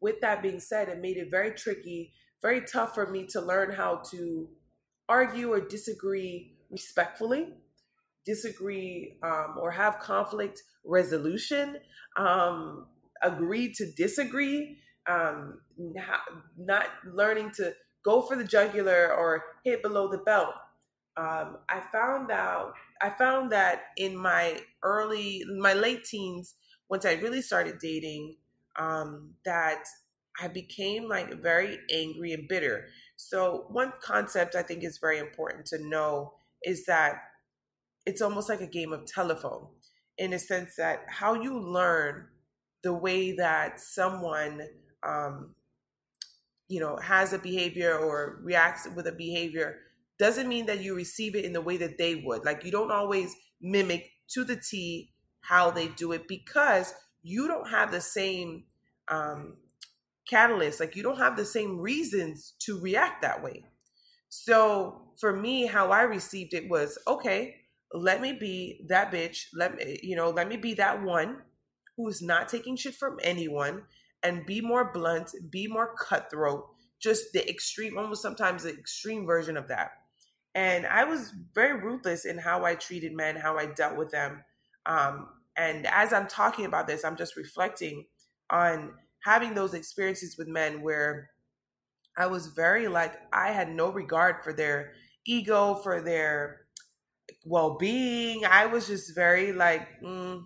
with 0.00 0.20
that 0.20 0.42
being 0.42 0.60
said, 0.60 0.88
it 0.88 1.00
made 1.00 1.16
it 1.16 1.30
very 1.30 1.52
tricky, 1.52 2.12
very 2.42 2.62
tough 2.62 2.94
for 2.94 3.10
me 3.10 3.26
to 3.26 3.40
learn 3.40 3.72
how 3.72 4.02
to 4.10 4.48
argue 5.08 5.52
or 5.52 5.60
disagree 5.60 6.56
respectfully, 6.70 7.48
disagree 8.24 9.18
um, 9.22 9.56
or 9.60 9.70
have 9.70 9.98
conflict 9.98 10.62
resolution, 10.84 11.76
um, 12.16 12.86
agree 13.22 13.72
to 13.74 13.92
disagree, 13.92 14.78
um, 15.08 15.60
not 16.56 16.86
learning 17.12 17.50
to 17.56 17.74
go 18.04 18.22
for 18.22 18.36
the 18.36 18.44
jugular 18.44 19.12
or 19.14 19.42
hit 19.64 19.82
below 19.82 20.08
the 20.08 20.18
belt. 20.18 20.54
Um, 21.20 21.58
I 21.68 21.82
found 21.92 22.30
out 22.30 22.72
I 23.02 23.10
found 23.10 23.52
that 23.52 23.82
in 23.98 24.16
my 24.16 24.58
early 24.82 25.42
my 25.58 25.74
late 25.74 26.04
teens, 26.04 26.54
once 26.88 27.04
I 27.04 27.12
really 27.14 27.42
started 27.42 27.78
dating, 27.78 28.36
um, 28.78 29.34
that 29.44 29.84
I 30.40 30.48
became 30.48 31.08
like 31.08 31.42
very 31.42 31.78
angry 31.92 32.32
and 32.32 32.48
bitter. 32.48 32.86
So 33.16 33.66
one 33.68 33.92
concept 34.02 34.54
I 34.54 34.62
think 34.62 34.82
is 34.82 34.96
very 34.96 35.18
important 35.18 35.66
to 35.66 35.78
know 35.86 36.32
is 36.62 36.86
that 36.86 37.16
it's 38.06 38.22
almost 38.22 38.48
like 38.48 38.62
a 38.62 38.66
game 38.66 38.94
of 38.94 39.04
telephone 39.04 39.66
in 40.16 40.32
a 40.32 40.38
sense 40.38 40.76
that 40.76 41.04
how 41.06 41.34
you 41.34 41.60
learn 41.60 42.28
the 42.82 42.94
way 42.94 43.32
that 43.32 43.78
someone 43.78 44.62
um, 45.02 45.54
you 46.68 46.80
know 46.80 46.96
has 46.96 47.34
a 47.34 47.38
behavior 47.38 47.98
or 47.98 48.40
reacts 48.42 48.88
with 48.96 49.06
a 49.06 49.12
behavior 49.12 49.80
doesn't 50.20 50.48
mean 50.48 50.66
that 50.66 50.80
you 50.80 50.94
receive 50.94 51.34
it 51.34 51.44
in 51.44 51.52
the 51.52 51.60
way 51.60 51.76
that 51.78 51.98
they 51.98 52.14
would. 52.14 52.44
Like 52.44 52.64
you 52.64 52.70
don't 52.70 52.92
always 52.92 53.34
mimic 53.60 54.08
to 54.28 54.44
the 54.44 54.56
t 54.56 55.10
how 55.40 55.72
they 55.72 55.88
do 55.88 56.12
it 56.12 56.28
because 56.28 56.94
you 57.22 57.48
don't 57.48 57.68
have 57.68 57.90
the 57.90 58.00
same 58.00 58.64
um, 59.08 59.56
catalyst. 60.28 60.78
Like 60.78 60.94
you 60.94 61.02
don't 61.02 61.18
have 61.18 61.36
the 61.36 61.44
same 61.44 61.80
reasons 61.80 62.54
to 62.60 62.78
react 62.78 63.22
that 63.22 63.42
way. 63.42 63.64
So 64.28 65.08
for 65.20 65.34
me 65.36 65.66
how 65.66 65.90
i 65.90 66.02
received 66.02 66.54
it 66.54 66.70
was 66.70 66.96
okay 67.06 67.56
let 67.92 68.20
me 68.20 68.32
be 68.32 68.84
that 68.88 69.10
bitch. 69.10 69.46
Let 69.54 69.76
me 69.76 69.98
you 70.02 70.16
know 70.16 70.30
let 70.30 70.48
me 70.48 70.56
be 70.56 70.74
that 70.74 71.02
one 71.02 71.38
who's 71.96 72.22
not 72.22 72.48
taking 72.48 72.76
shit 72.76 72.94
from 72.94 73.18
anyone 73.22 73.82
and 74.22 74.46
be 74.46 74.60
more 74.60 74.92
blunt, 74.92 75.34
be 75.50 75.66
more 75.66 75.94
cutthroat, 75.96 76.66
just 77.00 77.32
the 77.32 77.48
extreme, 77.48 77.98
almost 77.98 78.22
sometimes 78.22 78.62
the 78.62 78.70
extreme 78.70 79.26
version 79.26 79.56
of 79.56 79.68
that. 79.68 79.92
And 80.54 80.86
I 80.86 81.04
was 81.04 81.32
very 81.54 81.80
ruthless 81.80 82.24
in 82.24 82.38
how 82.38 82.64
I 82.64 82.74
treated 82.74 83.12
men, 83.12 83.36
how 83.36 83.56
I 83.56 83.66
dealt 83.66 83.96
with 83.96 84.10
them. 84.10 84.42
Um, 84.86 85.28
and 85.56 85.86
as 85.86 86.12
I'm 86.12 86.26
talking 86.26 86.64
about 86.64 86.86
this, 86.86 87.04
I'm 87.04 87.16
just 87.16 87.36
reflecting 87.36 88.06
on 88.50 88.92
having 89.24 89.54
those 89.54 89.74
experiences 89.74 90.36
with 90.36 90.48
men 90.48 90.82
where 90.82 91.30
I 92.18 92.26
was 92.26 92.48
very 92.48 92.88
like, 92.88 93.14
I 93.32 93.52
had 93.52 93.70
no 93.70 93.90
regard 93.90 94.42
for 94.42 94.52
their 94.52 94.92
ego, 95.26 95.74
for 95.82 96.00
their 96.00 96.62
well 97.44 97.76
being. 97.78 98.44
I 98.44 98.66
was 98.66 98.86
just 98.86 99.14
very 99.14 99.52
like, 99.52 99.88
mm, 100.02 100.42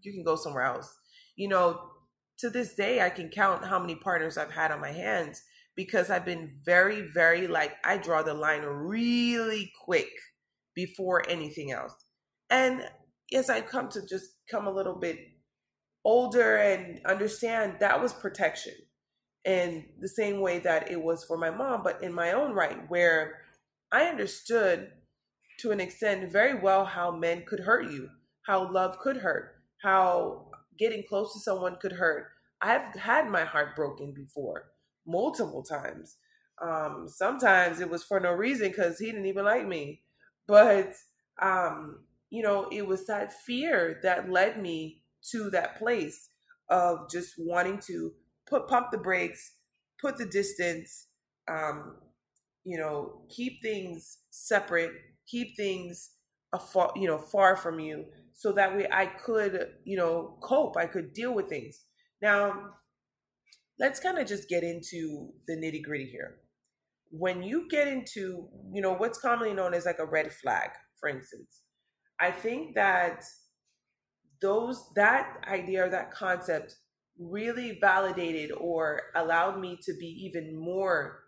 you 0.00 0.12
can 0.12 0.24
go 0.24 0.36
somewhere 0.36 0.64
else. 0.64 0.96
You 1.36 1.48
know, 1.48 1.80
to 2.38 2.50
this 2.50 2.74
day, 2.74 3.02
I 3.02 3.10
can 3.10 3.28
count 3.28 3.64
how 3.64 3.78
many 3.78 3.96
partners 3.96 4.38
I've 4.38 4.52
had 4.52 4.72
on 4.72 4.80
my 4.80 4.92
hands 4.92 5.42
because 5.76 6.10
I've 6.10 6.24
been 6.24 6.58
very, 6.64 7.02
very 7.12 7.46
like, 7.46 7.74
I 7.84 7.98
draw 7.98 8.22
the 8.22 8.34
line 8.34 8.62
really 8.62 9.70
quick 9.84 10.08
before 10.74 11.28
anything 11.28 11.70
else. 11.70 11.94
And 12.50 12.82
yes, 13.30 13.50
I've 13.50 13.66
come 13.66 13.88
to 13.90 14.06
just 14.06 14.26
come 14.50 14.66
a 14.66 14.72
little 14.72 14.98
bit 14.98 15.18
older 16.04 16.56
and 16.56 17.04
understand 17.04 17.76
that 17.80 18.00
was 18.00 18.12
protection 18.12 18.74
in 19.44 19.86
the 20.00 20.08
same 20.08 20.40
way 20.40 20.58
that 20.60 20.90
it 20.90 21.02
was 21.02 21.24
for 21.24 21.36
my 21.36 21.50
mom, 21.50 21.82
but 21.82 22.02
in 22.02 22.12
my 22.12 22.32
own 22.32 22.52
right, 22.52 22.88
where 22.88 23.42
I 23.92 24.04
understood 24.04 24.90
to 25.60 25.70
an 25.70 25.80
extent 25.80 26.32
very 26.32 26.54
well 26.60 26.84
how 26.84 27.10
men 27.10 27.44
could 27.46 27.60
hurt 27.60 27.90
you, 27.90 28.08
how 28.46 28.70
love 28.70 28.98
could 28.98 29.18
hurt, 29.18 29.54
how 29.82 30.48
getting 30.78 31.04
close 31.08 31.32
to 31.32 31.40
someone 31.40 31.76
could 31.80 31.92
hurt. 31.92 32.28
I've 32.60 32.94
had 32.96 33.28
my 33.28 33.44
heart 33.44 33.76
broken 33.76 34.12
before, 34.14 34.64
multiple 35.06 35.62
times. 35.62 36.16
Um, 36.60 37.06
sometimes 37.08 37.80
it 37.80 37.90
was 37.90 38.02
for 38.02 38.20
no 38.20 38.32
reason 38.32 38.68
because 38.68 38.98
he 38.98 39.06
didn't 39.06 39.26
even 39.26 39.44
like 39.44 39.66
me. 39.66 40.02
But, 40.46 40.92
um, 41.40 42.04
you 42.30 42.42
know, 42.42 42.68
it 42.72 42.86
was 42.86 43.06
that 43.06 43.32
fear 43.32 44.00
that 44.02 44.30
led 44.30 44.60
me 44.60 45.02
to 45.30 45.50
that 45.50 45.78
place 45.78 46.30
of 46.68 47.10
just 47.10 47.34
wanting 47.38 47.78
to 47.86 48.12
put 48.48 48.68
pump 48.68 48.90
the 48.90 48.98
brakes, 48.98 49.52
put 50.00 50.16
the 50.18 50.26
distance, 50.26 51.08
um, 51.48 51.96
you 52.64 52.78
know, 52.78 53.22
keep 53.28 53.62
things 53.62 54.18
separate, 54.30 54.92
keep 55.26 55.56
things 55.56 56.10
afar, 56.52 56.92
you 56.96 57.06
know, 57.06 57.18
far 57.18 57.56
from 57.56 57.78
you, 57.80 58.06
so 58.34 58.52
that 58.52 58.76
way 58.76 58.86
I 58.90 59.06
could, 59.06 59.68
you 59.84 59.96
know, 59.96 60.36
cope. 60.40 60.76
I 60.76 60.86
could 60.86 61.12
deal 61.14 61.34
with 61.34 61.48
things. 61.48 61.80
Now, 62.20 62.74
let's 63.78 64.00
kind 64.00 64.18
of 64.18 64.26
just 64.26 64.48
get 64.48 64.62
into 64.62 65.30
the 65.46 65.54
nitty 65.54 65.82
gritty 65.82 66.06
here. 66.06 66.36
When 67.10 67.42
you 67.42 67.68
get 67.68 67.88
into, 67.88 68.48
you 68.72 68.82
know, 68.82 68.94
what's 68.94 69.18
commonly 69.18 69.54
known 69.54 69.74
as 69.74 69.86
like 69.86 69.98
a 69.98 70.06
red 70.06 70.32
flag, 70.32 70.70
for 70.98 71.08
instance, 71.08 71.60
I 72.20 72.30
think 72.30 72.74
that 72.74 73.24
those 74.40 74.90
that 74.96 75.36
idea 75.48 75.86
or 75.86 75.90
that 75.90 76.10
concept 76.10 76.76
really 77.18 77.78
validated 77.80 78.52
or 78.52 79.00
allowed 79.14 79.58
me 79.58 79.78
to 79.82 79.94
be 79.98 80.06
even 80.06 80.58
more 80.58 81.20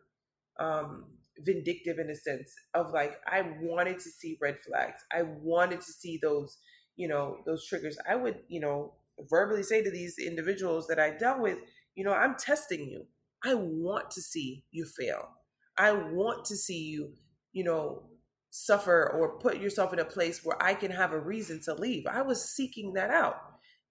um, 0.61 1.05
vindictive 1.39 1.99
in 1.99 2.11
a 2.11 2.17
sense 2.17 2.53
of 2.75 2.91
like 2.93 3.15
I 3.27 3.43
wanted 3.61 3.99
to 4.01 4.11
see 4.11 4.39
red 4.41 4.59
flags. 4.61 5.01
I 5.13 5.23
wanted 5.23 5.81
to 5.81 5.93
see 5.93 6.19
those, 6.21 6.59
you 6.97 7.09
know, 7.09 7.39
those 7.47 7.67
triggers. 7.67 7.97
I 8.09 8.17
would, 8.17 8.41
you 8.49 8.61
know, 8.61 8.95
verbally 9.31 9.63
say 9.63 9.83
to 9.83 9.91
these 9.91 10.19
individuals 10.19 10.87
that 10.89 10.99
I 10.99 11.11
dealt 11.11 11.41
with, 11.41 11.59
you 11.99 12.05
know, 12.05 12.13
I'm 12.13 12.37
testing 12.37 12.89
you. 12.89 13.07
I 13.45 13.55
want 13.55 14.13
to 14.13 14.23
see 14.23 14.65
you 14.71 14.87
fail. 14.87 15.31
I 15.77 15.91
want 15.91 16.45
to 16.45 16.57
see 16.57 16.85
you, 16.85 17.15
you 17.53 17.65
know, 17.65 18.05
suffer 18.51 19.11
or 19.13 19.41
put 19.41 19.59
yourself 19.59 19.93
in 19.93 19.99
a 19.99 20.05
place 20.05 20.45
where 20.45 20.63
I 20.63 20.75
can 20.75 20.93
have 20.93 21.13
a 21.13 21.19
reason 21.19 21.61
to 21.65 21.75
leave. 21.75 22.07
I 22.07 22.23
was 22.23 22.55
seeking 22.55 22.93
that 22.93 23.11
out. 23.11 23.35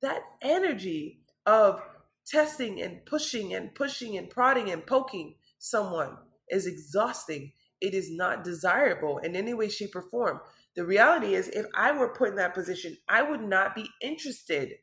That 0.01 0.21
energy 0.41 1.19
of 1.45 1.81
testing 2.25 2.81
and 2.81 3.05
pushing 3.05 3.53
and 3.53 3.75
pushing 3.75 4.17
and 4.17 4.29
prodding 4.29 4.71
and 4.71 4.87
poking 4.87 5.35
someone 5.59 6.15
is 6.47 6.65
exhausting. 6.65 7.51
It 7.81 7.93
is 7.93 8.09
not 8.09 8.45
desirable 8.45 9.17
in 9.17 9.35
any 9.35 9.53
way, 9.53 9.67
shape, 9.67 9.97
or 9.97 10.01
form. 10.01 10.39
The 10.77 10.85
reality 10.85 11.35
is, 11.35 11.49
if 11.49 11.65
I 11.75 11.91
were 11.91 12.15
put 12.15 12.29
in 12.29 12.35
that 12.37 12.53
position, 12.53 12.95
I 13.09 13.21
would 13.21 13.41
not 13.41 13.75
be 13.75 13.89
interested 14.01 14.75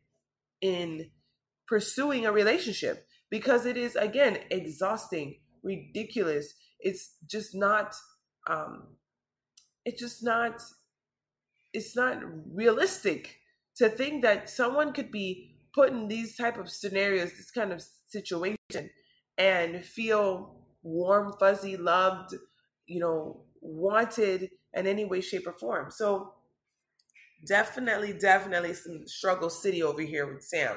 in 0.61 1.11
pursuing 1.67 2.27
a 2.27 2.33
relationship 2.33 3.07
because 3.31 3.67
it 3.67 3.77
is, 3.77 3.97
again, 3.97 4.39
exhausting, 4.51 5.37
ridiculous. 5.63 6.55
It's 6.81 7.17
just 7.27 7.55
not, 7.55 7.95
um, 8.49 8.89
it's 9.85 10.01
just 10.01 10.23
not, 10.23 10.63
it's 11.73 11.97
not 11.97 12.19
realistic 12.53 13.39
to 13.77 13.89
think 13.89 14.23
that 14.23 14.49
someone 14.49 14.93
could 14.93 15.11
be 15.11 15.57
put 15.75 15.91
in 15.91 16.09
these 16.09 16.37
type 16.37 16.59
of 16.59 16.71
scenarios, 16.71 17.33
this 17.33 17.51
kind 17.51 17.73
of 17.73 17.85
situation, 18.07 18.91
and 19.37 19.85
feel 19.85 20.61
warm, 20.83 21.33
fuzzy, 21.41 21.77
loved, 21.77 22.35
you 22.87 23.01
know, 23.01 23.41
wanted 23.61 24.51
in 24.75 24.87
any 24.87 25.05
way, 25.05 25.21
shape, 25.21 25.47
or 25.47 25.53
form. 25.53 25.91
So 25.91 26.35
definitely, 27.47 28.13
definitely 28.13 28.75
some 28.75 29.07
struggle 29.07 29.51
city 29.51 29.83
over 29.83 30.03
here 30.03 30.33
with 30.33 30.45
Sam. 30.45 30.77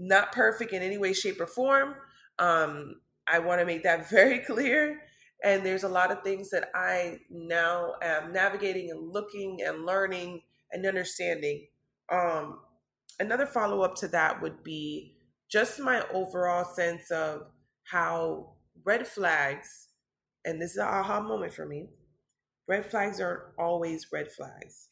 Not 0.00 0.32
perfect 0.32 0.72
in 0.72 0.82
any 0.82 0.98
way, 0.98 1.12
shape, 1.12 1.40
or 1.40 1.46
form. 1.46 1.94
Um, 2.38 2.96
I 3.28 3.38
want 3.38 3.60
to 3.60 3.66
make 3.66 3.84
that 3.84 4.10
very 4.10 4.40
clear. 4.40 5.00
And 5.44 5.64
there's 5.64 5.84
a 5.84 5.88
lot 5.88 6.10
of 6.10 6.22
things 6.22 6.50
that 6.50 6.70
I 6.74 7.18
now 7.30 7.94
am 8.02 8.32
navigating 8.32 8.90
and 8.90 9.12
looking 9.12 9.60
and 9.62 9.86
learning 9.86 10.42
and 10.72 10.84
understanding. 10.84 11.66
Um, 12.10 12.60
another 13.20 13.46
follow 13.46 13.82
up 13.82 13.94
to 13.96 14.08
that 14.08 14.42
would 14.42 14.64
be 14.64 15.16
just 15.50 15.78
my 15.78 16.02
overall 16.12 16.64
sense 16.64 17.10
of 17.10 17.42
how 17.84 18.54
red 18.84 19.06
flags, 19.06 19.88
and 20.44 20.60
this 20.60 20.72
is 20.72 20.76
an 20.78 20.86
aha 20.86 21.20
moment 21.20 21.52
for 21.52 21.66
me, 21.66 21.88
red 22.68 22.90
flags 22.90 23.20
aren't 23.20 23.42
always 23.58 24.06
red 24.12 24.30
flags 24.30 24.88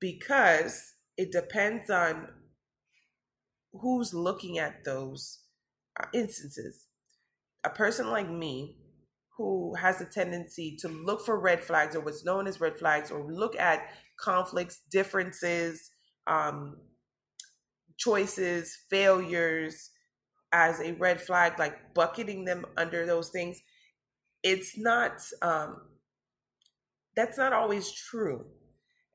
because 0.00 0.94
it 1.16 1.30
depends 1.30 1.90
on 1.90 2.28
who's 3.72 4.12
looking 4.14 4.58
at 4.58 4.84
those 4.84 5.40
uh, 6.00 6.06
instances. 6.12 6.86
A 7.64 7.70
person 7.70 8.08
like 8.08 8.28
me, 8.28 8.76
who 9.36 9.74
has 9.74 10.00
a 10.00 10.04
tendency 10.04 10.76
to 10.80 10.88
look 10.88 11.24
for 11.24 11.40
red 11.40 11.62
flags 11.62 11.96
or 11.96 12.00
what's 12.00 12.24
known 12.24 12.46
as 12.46 12.60
red 12.60 12.78
flags 12.78 13.10
or 13.10 13.32
look 13.32 13.56
at 13.58 13.88
conflicts, 14.18 14.82
differences, 14.90 15.90
um, 16.26 16.76
choices, 17.96 18.76
failures 18.90 19.90
as 20.52 20.80
a 20.80 20.92
red 20.92 21.20
flag, 21.20 21.58
like 21.58 21.94
bucketing 21.94 22.44
them 22.44 22.66
under 22.76 23.06
those 23.06 23.30
things, 23.30 23.60
it's 24.42 24.76
not, 24.76 25.20
um, 25.42 25.80
that's 27.14 27.38
not 27.38 27.52
always 27.52 27.90
true. 27.92 28.46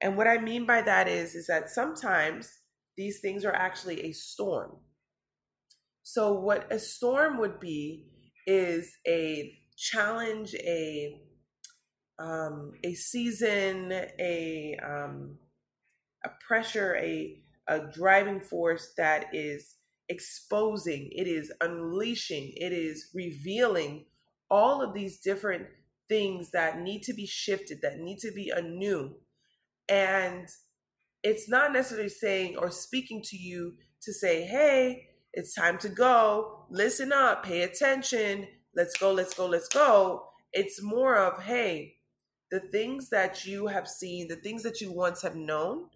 And 0.01 0.17
what 0.17 0.27
I 0.27 0.38
mean 0.38 0.65
by 0.65 0.81
that 0.81 1.07
is, 1.07 1.35
is 1.35 1.47
that 1.47 1.69
sometimes 1.69 2.51
these 2.97 3.19
things 3.19 3.45
are 3.45 3.53
actually 3.53 4.05
a 4.05 4.11
storm. 4.11 4.77
So, 6.03 6.33
what 6.33 6.71
a 6.71 6.79
storm 6.79 7.37
would 7.39 7.59
be 7.59 8.07
is 8.45 8.97
a 9.07 9.57
challenge, 9.75 10.53
a 10.55 11.21
um, 12.19 12.73
a 12.83 12.93
season, 12.93 13.91
a 13.91 14.77
um, 14.83 15.37
a 16.23 16.29
pressure, 16.47 16.95
a 16.97 17.41
a 17.67 17.79
driving 17.79 18.39
force 18.39 18.93
that 18.97 19.33
is 19.33 19.75
exposing, 20.09 21.09
it 21.11 21.27
is 21.27 21.51
unleashing, 21.61 22.53
it 22.55 22.71
is 22.71 23.09
revealing 23.13 24.05
all 24.49 24.81
of 24.81 24.93
these 24.93 25.19
different 25.19 25.65
things 26.07 26.51
that 26.51 26.79
need 26.79 27.01
to 27.03 27.13
be 27.13 27.25
shifted, 27.25 27.81
that 27.81 27.99
need 27.99 28.19
to 28.19 28.31
be 28.31 28.51
anew. 28.55 29.15
And 29.89 30.47
it's 31.25 31.50
not 31.50 31.74
necessarily 31.74 32.08
saying 32.08 32.55
or 32.55 32.70
speaking 32.70 33.20
to 33.24 33.36
you 33.36 33.74
to 34.03 34.13
say, 34.13 34.44
hey, 34.44 35.08
it's 35.34 35.55
time 35.55 35.79
to 35.79 35.89
go, 35.89 36.67
listen 36.70 37.12
up, 37.12 37.44
pay 37.44 37.63
attention, 37.63 38.48
let's 38.75 38.96
go, 38.96 39.12
let's 39.12 39.34
go, 39.34 39.48
let's 39.48 39.67
go. 39.67 40.27
It's 40.53 40.84
more 40.84 41.17
of, 41.17 41.41
hey, 41.41 41.96
the 42.51 42.60
things 42.72 43.10
that 43.10 43.44
you 43.44 43.65
have 43.65 43.88
seen, 43.88 44.27
the 44.27 44.36
things 44.36 44.62
that 44.63 44.79
you 44.82 44.91
once 44.91 45.24
have 45.24 45.36
known 45.36 45.88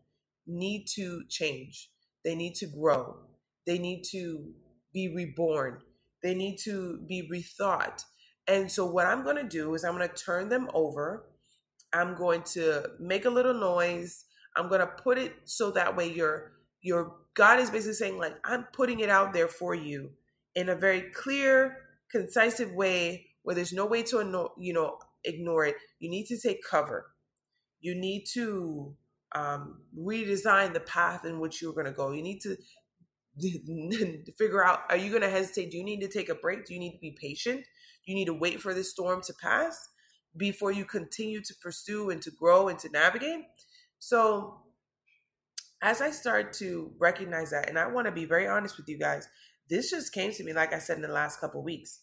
need 0.47 0.87
to 0.95 1.21
change. 1.29 1.91
They 2.25 2.33
need 2.33 2.55
to 2.55 2.65
grow. 2.65 3.17
They 3.67 3.77
need 3.77 4.05
to 4.11 4.51
be 4.91 5.13
reborn. 5.13 5.77
They 6.23 6.33
need 6.33 6.57
to 6.63 7.01
be 7.07 7.29
rethought. 7.31 8.03
And 8.47 8.69
so, 8.69 8.83
what 8.83 9.05
I'm 9.05 9.23
going 9.23 9.35
to 9.35 9.43
do 9.43 9.75
is, 9.75 9.83
I'm 9.83 9.95
going 9.95 10.09
to 10.09 10.15
turn 10.15 10.49
them 10.49 10.69
over. 10.73 11.27
I'm 11.93 12.15
going 12.15 12.41
to 12.53 12.89
make 12.99 13.25
a 13.25 13.29
little 13.29 13.53
noise. 13.53 14.25
I'm 14.55 14.67
going 14.69 14.81
to 14.81 14.87
put 14.87 15.17
it 15.17 15.33
so 15.45 15.71
that 15.71 15.95
way 15.95 16.11
your 16.11 16.53
your 16.81 17.15
God 17.33 17.59
is 17.59 17.69
basically 17.69 17.93
saying 17.93 18.17
like 18.17 18.35
I'm 18.43 18.65
putting 18.73 18.99
it 18.99 19.09
out 19.09 19.33
there 19.33 19.47
for 19.47 19.75
you 19.75 20.11
in 20.55 20.69
a 20.69 20.75
very 20.75 21.01
clear, 21.01 21.77
concise 22.11 22.59
way 22.59 23.27
where 23.43 23.55
there's 23.55 23.73
no 23.73 23.85
way 23.85 24.03
to 24.03 24.49
you 24.57 24.73
know 24.73 24.97
ignore 25.23 25.65
it. 25.65 25.75
You 25.99 26.09
need 26.09 26.25
to 26.27 26.39
take 26.39 26.59
cover. 26.69 27.07
You 27.81 27.95
need 27.95 28.25
to 28.33 28.95
um, 29.33 29.81
redesign 29.97 30.73
the 30.73 30.79
path 30.81 31.25
in 31.25 31.39
which 31.39 31.61
you're 31.61 31.73
going 31.73 31.85
to 31.85 31.91
go. 31.91 32.11
You 32.11 32.21
need 32.21 32.41
to 32.41 32.57
figure 34.37 34.63
out 34.63 34.81
are 34.89 34.97
you 34.97 35.09
going 35.09 35.21
to 35.21 35.29
hesitate? 35.29 35.71
Do 35.71 35.77
you 35.77 35.83
need 35.83 36.01
to 36.01 36.07
take 36.07 36.29
a 36.29 36.35
break? 36.35 36.65
Do 36.65 36.73
you 36.73 36.79
need 36.79 36.93
to 36.93 36.99
be 36.99 37.15
patient? 37.19 37.65
You 38.05 38.15
need 38.15 38.25
to 38.25 38.33
wait 38.33 38.61
for 38.61 38.73
this 38.73 38.89
storm 38.89 39.21
to 39.23 39.33
pass 39.41 39.77
before 40.35 40.71
you 40.71 40.85
continue 40.85 41.41
to 41.41 41.53
pursue 41.61 42.09
and 42.09 42.21
to 42.21 42.31
grow 42.31 42.67
and 42.67 42.79
to 42.79 42.89
navigate? 42.89 43.41
So, 43.99 44.61
as 45.81 46.01
I 46.01 46.11
start 46.11 46.53
to 46.53 46.91
recognize 46.99 47.51
that, 47.51 47.69
and 47.69 47.77
I 47.77 47.87
want 47.87 48.05
to 48.07 48.11
be 48.11 48.25
very 48.25 48.47
honest 48.47 48.77
with 48.77 48.89
you 48.89 48.97
guys, 48.97 49.27
this 49.69 49.91
just 49.91 50.13
came 50.13 50.31
to 50.31 50.43
me, 50.43 50.53
like 50.53 50.73
I 50.73 50.79
said, 50.79 50.97
in 50.97 51.03
the 51.03 51.07
last 51.07 51.39
couple 51.39 51.63
weeks. 51.63 51.99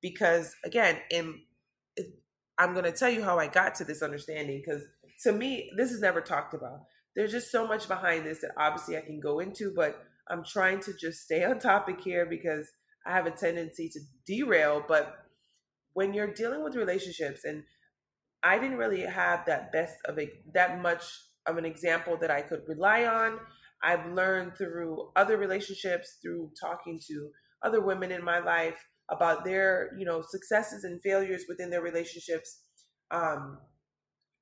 Because 0.00 0.54
again, 0.64 0.98
in 1.10 1.40
I'm 2.60 2.72
going 2.72 2.84
to 2.84 2.92
tell 2.92 3.08
you 3.08 3.24
how 3.24 3.38
I 3.38 3.46
got 3.46 3.74
to 3.76 3.84
this 3.84 4.02
understanding 4.02 4.62
because 4.64 4.82
to 5.22 5.32
me, 5.32 5.70
this 5.76 5.90
is 5.90 6.00
never 6.00 6.20
talked 6.20 6.52
about. 6.52 6.80
There's 7.16 7.32
just 7.32 7.50
so 7.50 7.66
much 7.66 7.88
behind 7.88 8.26
this 8.26 8.40
that 8.42 8.52
obviously 8.58 8.98
I 8.98 9.00
can 9.00 9.18
go 9.18 9.40
into, 9.40 9.72
but 9.74 10.04
I'm 10.28 10.44
trying 10.44 10.80
to 10.80 10.92
just 10.92 11.22
stay 11.22 11.42
on 11.42 11.58
topic 11.58 12.00
here 12.02 12.26
because 12.26 12.70
I 13.06 13.12
have 13.12 13.26
a 13.26 13.30
tendency 13.30 13.88
to 13.88 14.00
derail. 14.26 14.84
But 14.86 15.14
when 15.94 16.12
you're 16.12 16.32
dealing 16.32 16.62
with 16.62 16.76
relationships, 16.76 17.44
and 17.44 17.64
I 18.42 18.58
didn't 18.58 18.76
really 18.78 19.00
have 19.00 19.46
that 19.46 19.72
best 19.72 19.96
of 20.04 20.18
a 20.18 20.30
that 20.52 20.80
much 20.80 21.02
of 21.50 21.58
an 21.58 21.64
example 21.64 22.16
that 22.20 22.30
I 22.30 22.42
could 22.42 22.62
rely 22.66 23.04
on. 23.04 23.38
I've 23.82 24.12
learned 24.12 24.56
through 24.56 25.10
other 25.16 25.36
relationships, 25.36 26.18
through 26.22 26.50
talking 26.60 27.00
to 27.08 27.30
other 27.62 27.80
women 27.80 28.12
in 28.12 28.24
my 28.24 28.38
life 28.38 28.76
about 29.10 29.44
their, 29.44 29.90
you 29.98 30.04
know, 30.04 30.22
successes 30.26 30.84
and 30.84 31.02
failures 31.02 31.44
within 31.48 31.70
their 31.70 31.82
relationships. 31.82 32.60
Um, 33.10 33.58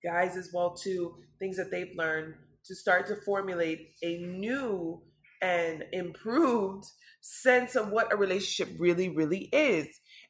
guys 0.04 0.36
as 0.36 0.50
well 0.52 0.74
too, 0.74 1.14
things 1.38 1.56
that 1.56 1.70
they've 1.70 1.94
learned 1.96 2.34
to 2.66 2.74
start 2.74 3.06
to 3.06 3.16
formulate 3.24 3.94
a 4.02 4.18
new 4.18 5.02
and 5.40 5.84
improved 5.92 6.84
sense 7.20 7.76
of 7.76 7.90
what 7.90 8.12
a 8.12 8.16
relationship 8.16 8.74
really, 8.78 9.08
really 9.08 9.48
is. 9.52 9.86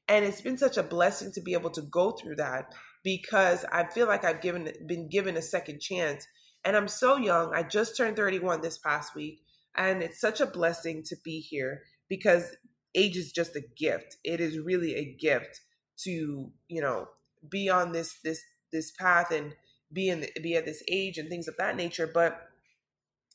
And 0.09 0.25
it's 0.25 0.41
been 0.41 0.59
such 0.59 0.77
a 0.77 0.83
blessing 0.83 1.33
to 1.35 1.43
be 1.43 1.53
able 1.53 1.71
to 1.71 1.83
go 1.83 2.13
through 2.13 2.37
that 2.37 2.73
because 3.05 3.65
I 3.71 3.85
feel 3.85 4.07
like 4.07 4.25
I've 4.25 4.41
given 4.41 4.71
been 4.87 5.09
given 5.09 5.37
a 5.37 5.43
second 5.43 5.81
chance. 5.81 6.27
And 6.65 6.77
I'm 6.77 6.89
so 6.89 7.17
young. 7.17 7.55
I 7.55 7.63
just 7.63 7.97
turned 7.97 8.17
31 8.17 8.61
this 8.61 8.79
past 8.79 9.15
week. 9.15 9.41
And 9.77 10.03
it's 10.03 10.21
such 10.21 10.41
a 10.41 10.47
blessing 10.47 11.03
to 11.05 11.17
be 11.25 11.41
here 11.41 11.83
because 12.09 12.57
age 12.95 13.17
is 13.17 13.33
just 13.33 13.57
a 13.57 13.63
gift. 13.77 14.17
It 14.25 14.41
is 14.41 14.59
really 14.59 14.95
a 14.95 15.17
gift 15.19 15.61
to, 15.99 16.51
you 16.69 16.81
know, 16.81 17.09
be 17.49 17.71
on 17.71 17.93
this 17.93 18.19
this 18.25 18.43
this 18.73 18.91
path 18.93 19.31
and 19.31 19.55
be 19.93 20.09
in 20.09 20.27
be 20.43 20.57
at 20.57 20.65
this 20.65 20.83
age 20.89 21.19
and 21.19 21.29
things 21.29 21.49
of 21.49 21.57
that 21.59 21.77
nature. 21.77 22.11
But 22.13 22.49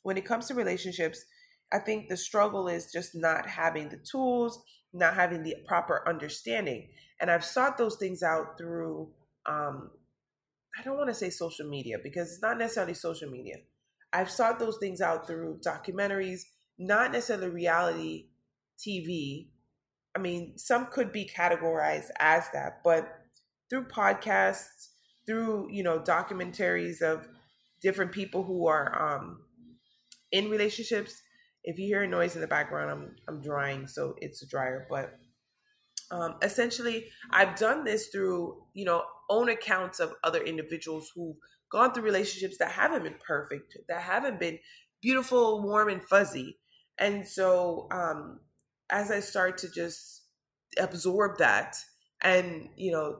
when 0.03 0.17
it 0.17 0.25
comes 0.25 0.47
to 0.47 0.53
relationships, 0.53 1.23
I 1.71 1.79
think 1.79 2.09
the 2.09 2.17
struggle 2.17 2.67
is 2.67 2.91
just 2.91 3.15
not 3.15 3.47
having 3.47 3.89
the 3.89 3.97
tools, 3.97 4.62
not 4.93 5.15
having 5.15 5.43
the 5.43 5.55
proper 5.65 6.03
understanding. 6.07 6.89
And 7.19 7.31
I've 7.31 7.45
sought 7.45 7.77
those 7.77 7.95
things 7.95 8.21
out 8.21 8.57
through 8.57 9.09
um, 9.45 9.91
I 10.77 10.83
don't 10.83 10.97
want 10.97 11.09
to 11.09 11.13
say 11.13 11.29
social 11.29 11.67
media 11.67 11.97
because 12.01 12.31
it's 12.31 12.41
not 12.41 12.57
necessarily 12.57 12.93
social 12.93 13.29
media. 13.29 13.57
I've 14.12 14.29
sought 14.29 14.59
those 14.59 14.77
things 14.77 15.01
out 15.01 15.27
through 15.27 15.59
documentaries, 15.65 16.41
not 16.77 17.12
necessarily 17.12 17.49
reality 17.49 18.27
TV. 18.79 19.47
I 20.15 20.19
mean, 20.19 20.57
some 20.57 20.88
could 20.88 21.12
be 21.12 21.29
categorized 21.36 22.09
as 22.19 22.45
that, 22.53 22.81
but 22.83 23.07
through 23.69 23.86
podcasts, 23.86 24.89
through 25.25 25.69
you 25.71 25.83
know 25.83 25.99
documentaries 25.99 27.01
of 27.01 27.27
different 27.81 28.12
people 28.12 28.43
who 28.43 28.67
are 28.67 29.15
um, 29.17 29.39
in 30.31 30.49
relationships. 30.49 31.21
If 31.63 31.79
you 31.79 31.88
hear 31.88 32.03
a 32.03 32.07
noise 32.07 32.36
in 32.36 32.41
the 32.41 32.47
background, 32.47 32.91
I'm 32.91 33.15
I'm 33.27 33.41
drying, 33.41 33.88
so 33.88 34.15
it's 34.19 34.43
a 34.43 34.47
dryer. 34.47 34.86
But 34.89 35.17
um, 36.11 36.35
essentially, 36.41 37.05
I've 37.31 37.55
done 37.55 37.83
this 37.83 38.07
through 38.07 38.63
you 38.73 38.85
know 38.85 39.03
own 39.29 39.49
accounts 39.49 39.99
of 39.99 40.13
other 40.23 40.41
individuals 40.41 41.11
who've 41.15 41.35
gone 41.71 41.93
through 41.93 42.03
relationships 42.03 42.57
that 42.57 42.71
haven't 42.71 43.03
been 43.03 43.15
perfect, 43.25 43.77
that 43.87 44.01
haven't 44.01 44.39
been 44.39 44.59
beautiful, 45.01 45.63
warm, 45.63 45.89
and 45.89 46.03
fuzzy. 46.03 46.57
And 46.99 47.27
so, 47.27 47.87
um, 47.91 48.39
as 48.91 49.11
I 49.11 49.19
start 49.19 49.57
to 49.59 49.71
just 49.71 50.21
absorb 50.79 51.37
that 51.37 51.75
and 52.21 52.67
you 52.75 52.91
know 52.91 53.17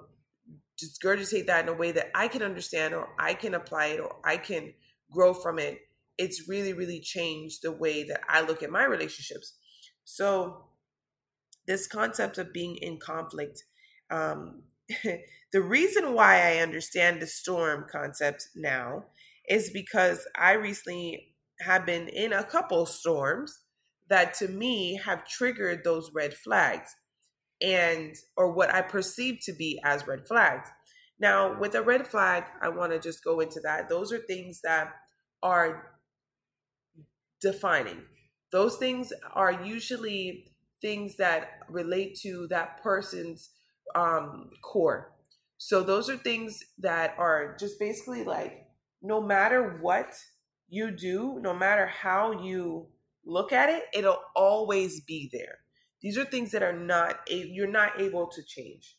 just 0.80 1.02
regurgitate 1.02 1.46
that 1.46 1.64
in 1.64 1.70
a 1.70 1.74
way 1.74 1.92
that 1.92 2.10
I 2.16 2.28
can 2.28 2.42
understand 2.42 2.94
or 2.94 3.10
I 3.20 3.36
can 3.36 3.54
apply 3.54 3.88
it 3.88 4.00
or 4.00 4.16
I 4.24 4.38
can 4.38 4.74
grow 5.12 5.34
from 5.34 5.60
it, 5.60 5.80
it's 6.18 6.48
really, 6.50 6.74
really 6.74 7.00
changed 7.00 7.60
the 7.62 7.72
way 7.72 8.04
that 8.06 8.22
I 8.28 8.42
look 8.42 8.64
at 8.64 8.72
my 8.72 8.84
relationships. 8.86 9.54
So, 10.04 10.66
this 11.68 11.88
concept 11.88 12.38
of 12.38 12.54
being 12.54 12.76
in 12.78 12.98
conflict, 12.98 13.64
um, 14.12 14.64
the 15.54 15.62
reason 15.62 16.14
why 16.14 16.54
I 16.54 16.62
understand 16.62 17.22
the 17.22 17.28
storm 17.28 17.86
concept 17.92 18.50
now 18.56 19.06
is 19.48 19.70
because 19.70 20.26
I 20.38 20.54
recently 20.54 21.36
have 21.62 21.86
been 21.86 22.08
in 22.10 22.34
a 22.34 22.44
couple 22.44 22.86
storms 22.86 23.60
that 24.10 24.34
to 24.36 24.48
me 24.48 25.00
have 25.04 25.28
triggered 25.28 25.84
those 25.84 26.12
red 26.14 26.34
flags 26.34 26.94
and 27.62 28.16
or 28.36 28.52
what 28.52 28.74
I 28.74 28.82
perceive 28.82 29.40
to 29.46 29.54
be 29.54 29.80
as 29.84 30.08
red 30.08 30.28
flags. 30.28 30.70
Now, 31.20 31.58
with 31.58 31.76
a 31.76 31.82
red 31.82 32.08
flag, 32.08 32.44
I 32.62 32.70
want 32.70 32.92
to 32.92 33.00
just 33.00 33.24
go 33.24 33.40
into 33.40 33.62
that. 33.62 33.88
Those 33.88 34.12
are 34.12 34.20
things 34.20 34.60
that 34.64 34.92
are 35.42 35.94
defining. 37.42 38.02
Those 38.52 38.78
things 38.78 39.14
are 39.34 39.64
usually 39.64 40.53
things 40.84 41.16
that 41.16 41.62
relate 41.70 42.16
to 42.20 42.46
that 42.52 42.84
person's 42.84 43.50
um, 43.96 44.52
core. 44.62 45.14
So 45.58 45.82
those 45.82 46.10
are 46.10 46.18
things 46.18 46.64
that 46.80 47.16
are 47.18 47.56
just 47.58 47.80
basically 47.80 48.24
like 48.24 48.68
no 49.02 49.22
matter 49.22 49.80
what 49.82 50.14
you 50.70 50.92
do, 50.92 51.40
no 51.42 51.54
matter 51.54 51.88
how 51.88 52.44
you 52.44 52.88
look 53.26 53.54
at 53.54 53.70
it, 53.70 53.84
it'll 53.94 54.22
always 54.36 55.02
be 55.02 55.30
there. 55.32 55.60
These 56.02 56.18
are 56.18 56.26
things 56.26 56.52
that 56.52 56.64
are 56.64 56.78
not 56.78 57.22
you're 57.30 57.68
not 57.68 58.00
able 58.00 58.28
to 58.28 58.44
change. 58.44 58.98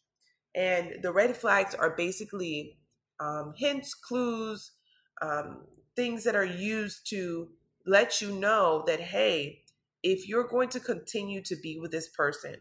And 0.54 1.02
the 1.02 1.12
red 1.12 1.36
flags 1.36 1.74
are 1.74 1.94
basically 1.96 2.78
um, 3.20 3.54
hints, 3.56 3.94
clues, 3.94 4.72
um, 5.20 5.64
things 5.96 6.24
that 6.24 6.36
are 6.36 6.44
used 6.44 7.08
to 7.10 7.48
let 7.86 8.22
you 8.22 8.32
know 8.32 8.84
that, 8.86 9.00
hey, 9.00 9.63
if 10.04 10.28
you're 10.28 10.46
going 10.46 10.68
to 10.68 10.78
continue 10.78 11.42
to 11.42 11.56
be 11.56 11.78
with 11.80 11.90
this 11.90 12.08
person, 12.08 12.56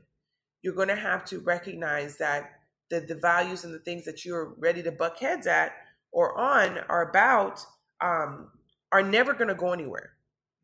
you're 0.62 0.74
going 0.74 0.88
to 0.88 0.96
have 0.96 1.26
to 1.26 1.40
recognize 1.40 2.18
that 2.18 2.50
the, 2.90 3.02
the 3.02 3.16
values 3.16 3.66
and 3.66 3.74
the 3.74 3.80
things 3.80 4.06
that 4.06 4.24
you're 4.24 4.56
ready 4.58 4.82
to 4.82 4.92
buck 4.94 5.20
heads 5.20 5.46
at 5.46 5.74
or 6.14 6.40
on 6.40 6.80
are 6.88 7.10
about 7.10 7.60
um, 8.02 8.50
are 8.94 9.04
never 9.04 9.34
going 9.34 9.50
to 9.50 9.56
go 9.56 9.74
anywhere. 9.74 10.14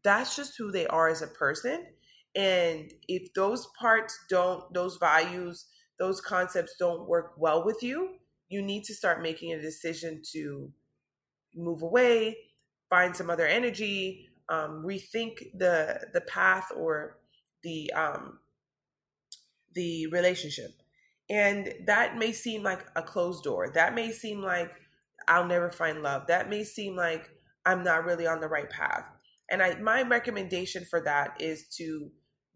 That's 0.03 0.37
just 0.37 0.57
who 0.57 0.71
they 0.71 0.87
are 0.87 1.09
as 1.09 1.21
a 1.21 1.27
person. 1.27 1.85
And 2.35 2.93
if 3.09 3.33
those 3.33 3.67
parts 3.77 4.17
don't, 4.29 4.73
those 4.73 4.95
values, 4.97 5.65
those 5.99 6.21
concepts 6.21 6.75
don't 6.79 7.09
work 7.09 7.33
well 7.37 7.65
with 7.65 7.83
you, 7.83 8.15
you 8.47 8.61
need 8.61 8.85
to 8.85 8.95
start 8.95 9.21
making 9.21 9.51
a 9.51 9.61
decision 9.61 10.21
to 10.31 10.71
move 11.55 11.81
away, 11.81 12.37
find 12.89 13.13
some 13.13 13.29
other 13.29 13.47
energy, 13.47 14.28
um, 14.49 14.83
rethink 14.85 15.37
the 15.57 16.07
the 16.13 16.21
path 16.21 16.71
or 16.75 17.17
the 17.63 17.91
um, 17.93 18.39
the 19.73 20.07
relationship. 20.07 20.71
And 21.29 21.73
that 21.85 22.17
may 22.17 22.31
seem 22.31 22.63
like 22.63 22.85
a 22.95 23.03
closed 23.03 23.43
door. 23.43 23.71
That 23.73 23.93
may 23.93 24.11
seem 24.11 24.41
like 24.41 24.71
I'll 25.27 25.45
never 25.45 25.71
find 25.71 26.01
love. 26.01 26.27
That 26.27 26.49
may 26.49 26.63
seem 26.63 26.95
like 26.95 27.29
I'm 27.65 27.83
not 27.83 28.05
really 28.05 28.25
on 28.25 28.41
the 28.41 28.47
right 28.47 28.69
path. 28.69 29.05
And 29.51 29.61
I 29.61 29.75
my 29.75 30.01
recommendation 30.01 30.85
for 30.85 31.01
that 31.01 31.39
is 31.39 31.67
to 31.77 32.11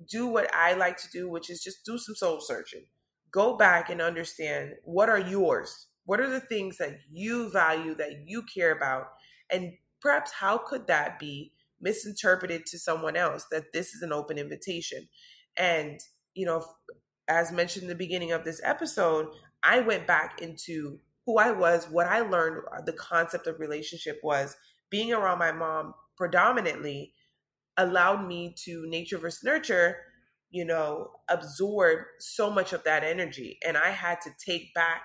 do 0.10 0.28
what 0.28 0.54
I 0.54 0.74
like 0.74 0.98
to 0.98 1.10
do, 1.12 1.30
which 1.30 1.50
is 1.50 1.64
just 1.64 1.86
do 1.86 1.98
some 1.98 2.16
soul 2.16 2.42
searching. 2.42 2.86
Go 3.32 3.56
back 3.58 3.90
and 3.90 4.02
understand 4.02 4.74
what 4.84 5.10
are 5.10 5.20
yours? 5.20 5.88
What 6.06 6.20
are 6.20 6.30
the 6.30 6.40
things 6.40 6.78
that 6.78 6.98
you 7.12 7.50
value, 7.52 7.96
that 7.96 8.24
you 8.26 8.44
care 8.44 8.76
about? 8.76 9.06
And 9.50 9.74
perhaps 10.02 10.32
how 10.32 10.58
could 10.58 10.88
that 10.88 11.20
be 11.20 11.54
misinterpreted 11.84 12.66
to 12.66 12.80
someone 12.80 13.16
else 13.16 13.46
that 13.52 13.74
this 13.74 13.94
is 13.94 14.02
an 14.02 14.12
open 14.12 14.38
invitation? 14.40 15.08
And, 15.58 16.00
you 16.34 16.46
know, 16.46 16.66
as 17.28 17.52
mentioned 17.52 17.84
in 17.84 17.90
the 17.90 17.96
beginning 17.96 18.32
of 18.32 18.44
this 18.44 18.62
episode, 18.64 19.28
I 19.62 19.80
went 19.82 20.08
back 20.08 20.42
into 20.42 21.00
who 21.26 21.38
I 21.38 21.52
was, 21.52 21.86
what 21.86 22.08
I 22.08 22.22
learned, 22.22 22.64
uh, 22.76 22.82
the 22.82 22.94
concept 22.94 23.48
of 23.48 23.60
relationship 23.60 24.20
was 24.24 24.56
being 24.90 25.14
around 25.14 25.40
my 25.40 25.52
mom 25.52 25.94
predominantly 26.18 27.14
allowed 27.78 28.28
me 28.28 28.56
to 28.66 28.86
nature 28.88 29.18
versus 29.18 29.44
nurture, 29.44 29.98
you 30.52 30.66
know, 30.66 31.10
absorb 31.30 32.00
so 32.20 32.50
much 32.50 32.74
of 32.74 32.84
that 32.84 33.04
energy. 33.04 33.58
And 33.66 33.78
I 33.78 33.90
had 33.90 34.22
to 34.22 34.30
take 34.46 34.74
back 34.74 35.02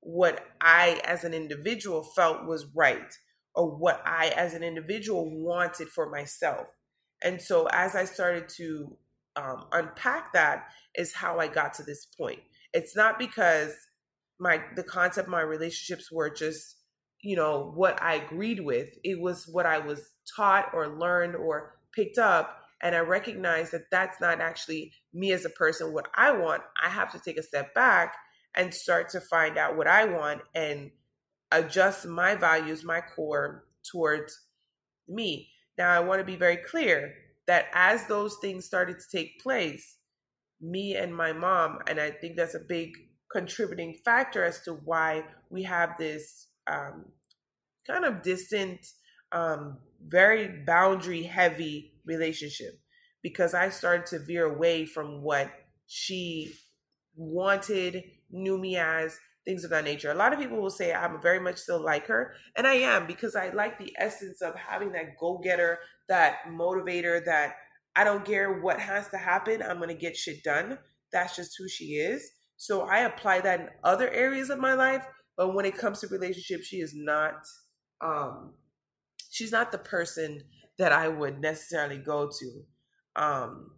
what 0.00 0.44
I 0.60 1.00
as 1.04 1.24
an 1.24 1.34
individual 1.34 2.02
felt 2.02 2.46
was 2.46 2.66
right 2.74 3.12
or 3.58 3.76
what 3.76 4.00
I 4.06 4.28
as 4.28 4.54
an 4.54 4.62
individual 4.62 5.28
wanted 5.28 5.88
for 5.88 6.08
myself. 6.08 6.68
And 7.22 7.42
so 7.42 7.66
as 7.66 7.96
I 7.96 8.04
started 8.04 8.48
to 8.56 8.96
um, 9.34 9.66
unpack 9.72 10.32
that 10.32 10.68
is 10.94 11.12
how 11.12 11.40
I 11.40 11.48
got 11.48 11.74
to 11.74 11.82
this 11.82 12.06
point. 12.06 12.38
It's 12.72 12.94
not 12.94 13.18
because 13.18 13.74
my 14.38 14.62
the 14.76 14.84
concept 14.84 15.28
my 15.28 15.40
relationships 15.40 16.12
were 16.12 16.30
just 16.30 16.76
you 17.20 17.34
know 17.34 17.72
what 17.74 18.00
I 18.00 18.14
agreed 18.14 18.60
with. 18.60 18.88
It 19.02 19.20
was 19.20 19.48
what 19.50 19.66
I 19.66 19.78
was 19.78 20.08
taught 20.36 20.70
or 20.72 20.88
learned 20.88 21.34
or 21.34 21.74
picked 21.94 22.18
up, 22.18 22.62
and 22.80 22.94
I 22.94 23.00
recognized 23.00 23.72
that 23.72 23.90
that's 23.90 24.20
not 24.20 24.40
actually 24.40 24.92
me 25.12 25.32
as 25.32 25.44
a 25.44 25.50
person. 25.50 25.92
What 25.92 26.08
I 26.14 26.30
want, 26.30 26.62
I 26.80 26.88
have 26.88 27.10
to 27.12 27.18
take 27.18 27.38
a 27.38 27.42
step 27.42 27.74
back 27.74 28.14
and 28.56 28.72
start 28.72 29.10
to 29.10 29.20
find 29.20 29.58
out 29.58 29.76
what 29.76 29.88
I 29.88 30.04
want 30.04 30.42
and 30.54 30.90
adjust 31.52 32.06
my 32.06 32.34
values, 32.34 32.84
my 32.84 33.00
core 33.00 33.64
towards 33.90 34.38
me. 35.08 35.48
Now, 35.76 35.90
I 35.90 36.00
want 36.00 36.20
to 36.20 36.24
be 36.24 36.36
very 36.36 36.56
clear 36.56 37.14
that 37.46 37.66
as 37.72 38.06
those 38.06 38.36
things 38.40 38.66
started 38.66 38.98
to 38.98 39.16
take 39.16 39.40
place, 39.40 39.96
me 40.60 40.96
and 40.96 41.14
my 41.14 41.32
mom, 41.32 41.78
and 41.86 42.00
I 42.00 42.10
think 42.10 42.36
that's 42.36 42.54
a 42.54 42.60
big 42.60 42.90
contributing 43.32 43.94
factor 44.04 44.44
as 44.44 44.60
to 44.62 44.72
why 44.84 45.24
we 45.50 45.62
have 45.62 45.90
this 45.98 46.48
um, 46.66 47.06
kind 47.86 48.04
of 48.04 48.22
distant, 48.22 48.86
um, 49.32 49.78
very 50.06 50.62
boundary 50.66 51.22
heavy 51.22 51.92
relationship 52.04 52.78
because 53.22 53.54
I 53.54 53.68
started 53.70 54.06
to 54.06 54.18
veer 54.18 54.46
away 54.46 54.86
from 54.86 55.22
what 55.22 55.50
she 55.86 56.52
wanted, 57.16 58.04
knew 58.30 58.58
me 58.58 58.76
as, 58.76 59.18
things 59.48 59.64
of 59.64 59.70
that 59.70 59.84
nature. 59.84 60.10
A 60.10 60.14
lot 60.14 60.34
of 60.34 60.38
people 60.38 60.60
will 60.60 60.68
say 60.68 60.92
I'm 60.92 61.22
very 61.22 61.40
much 61.40 61.56
still 61.56 61.82
like 61.82 62.06
her, 62.06 62.34
and 62.56 62.66
I 62.66 62.74
am 62.74 63.06
because 63.06 63.34
I 63.34 63.48
like 63.48 63.78
the 63.78 63.94
essence 63.98 64.42
of 64.42 64.54
having 64.54 64.92
that 64.92 65.16
go 65.18 65.38
getter, 65.38 65.78
that 66.06 66.40
motivator, 66.50 67.24
that 67.24 67.54
I 67.96 68.04
don't 68.04 68.26
care 68.26 68.60
what 68.60 68.78
has 68.78 69.08
to 69.08 69.16
happen, 69.16 69.62
I'm 69.62 69.80
to 69.80 69.94
get 69.94 70.18
shit 70.18 70.44
done. 70.44 70.78
That's 71.14 71.34
just 71.34 71.56
who 71.58 71.66
she 71.66 71.94
is. 71.94 72.30
So 72.58 72.82
I 72.82 73.00
apply 73.00 73.40
that 73.40 73.60
in 73.60 73.68
other 73.84 74.10
areas 74.10 74.50
of 74.50 74.58
my 74.58 74.74
life, 74.74 75.06
but 75.34 75.54
when 75.54 75.64
it 75.64 75.78
comes 75.78 76.00
to 76.00 76.08
relationships, 76.08 76.66
she 76.66 76.80
is 76.80 76.92
not 76.94 77.46
um 78.02 78.52
she's 79.30 79.50
not 79.50 79.72
the 79.72 79.78
person 79.78 80.42
that 80.76 80.92
I 80.92 81.08
would 81.08 81.40
necessarily 81.40 81.96
go 81.96 82.28
to. 82.38 82.62
Um 83.16 83.70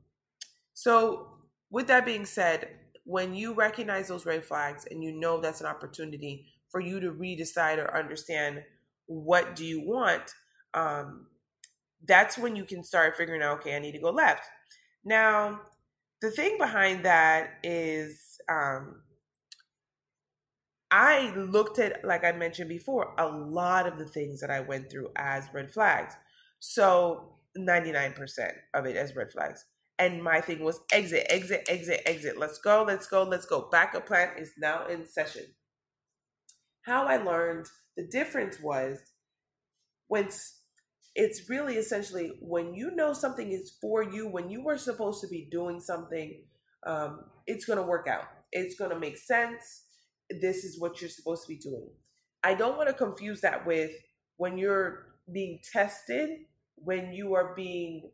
so 0.74 1.28
with 1.70 1.86
that 1.86 2.04
being 2.04 2.26
said, 2.26 2.79
when 3.10 3.34
you 3.34 3.52
recognize 3.52 4.06
those 4.06 4.24
red 4.24 4.44
flags 4.44 4.86
and 4.88 5.02
you 5.02 5.10
know 5.10 5.40
that's 5.40 5.60
an 5.60 5.66
opportunity 5.66 6.46
for 6.68 6.80
you 6.80 7.00
to 7.00 7.10
redecide 7.10 7.76
or 7.76 7.96
understand 7.96 8.62
what 9.06 9.56
do 9.56 9.64
you 9.64 9.84
want 9.84 10.32
um, 10.74 11.26
that's 12.06 12.38
when 12.38 12.54
you 12.54 12.64
can 12.64 12.84
start 12.84 13.16
figuring 13.16 13.42
out 13.42 13.58
okay 13.58 13.74
i 13.74 13.80
need 13.80 13.92
to 13.92 13.98
go 13.98 14.10
left. 14.10 14.44
Now 15.04 15.60
the 16.22 16.30
thing 16.30 16.56
behind 16.56 17.04
that 17.04 17.54
is 17.64 18.38
um, 18.48 19.02
i 20.92 21.34
looked 21.34 21.80
at 21.80 22.04
like 22.04 22.22
i 22.24 22.30
mentioned 22.30 22.68
before 22.68 23.14
a 23.18 23.26
lot 23.26 23.88
of 23.88 23.98
the 23.98 24.06
things 24.06 24.40
that 24.40 24.50
i 24.50 24.60
went 24.60 24.88
through 24.88 25.08
as 25.16 25.48
red 25.52 25.72
flags. 25.72 26.14
So 26.60 27.32
99% 27.58 28.52
of 28.74 28.86
it 28.86 28.94
as 28.94 29.16
red 29.16 29.32
flags 29.32 29.64
and 30.00 30.22
my 30.22 30.40
thing 30.40 30.64
was 30.64 30.80
exit, 30.90 31.26
exit, 31.28 31.66
exit, 31.68 32.00
exit. 32.06 32.38
Let's 32.38 32.58
go, 32.58 32.84
let's 32.88 33.06
go, 33.06 33.22
let's 33.22 33.44
go. 33.44 33.68
Backup 33.70 34.06
plan 34.06 34.30
is 34.38 34.52
now 34.58 34.86
in 34.86 35.06
session. 35.06 35.44
How 36.86 37.06
I 37.06 37.18
learned 37.18 37.66
the 37.98 38.06
difference 38.06 38.58
was 38.60 38.98
when 40.08 40.28
it's 41.14 41.50
really 41.50 41.74
essentially 41.74 42.32
when 42.40 42.72
you 42.74 42.96
know 42.96 43.12
something 43.12 43.52
is 43.52 43.76
for 43.78 44.02
you, 44.02 44.26
when 44.26 44.48
you 44.48 44.64
were 44.64 44.78
supposed 44.78 45.20
to 45.20 45.28
be 45.28 45.46
doing 45.50 45.80
something, 45.80 46.44
um, 46.86 47.20
it's 47.46 47.66
going 47.66 47.78
to 47.78 47.86
work 47.86 48.08
out. 48.08 48.24
It's 48.52 48.76
going 48.76 48.92
to 48.92 48.98
make 48.98 49.18
sense. 49.18 49.82
This 50.40 50.64
is 50.64 50.80
what 50.80 51.02
you're 51.02 51.10
supposed 51.10 51.42
to 51.42 51.48
be 51.48 51.58
doing. 51.58 51.90
I 52.42 52.54
don't 52.54 52.78
want 52.78 52.88
to 52.88 52.94
confuse 52.94 53.42
that 53.42 53.66
with 53.66 53.90
when 54.38 54.56
you're 54.56 55.08
being 55.30 55.60
tested, 55.70 56.30
when 56.76 57.12
you 57.12 57.34
are 57.34 57.54
being 57.54 58.10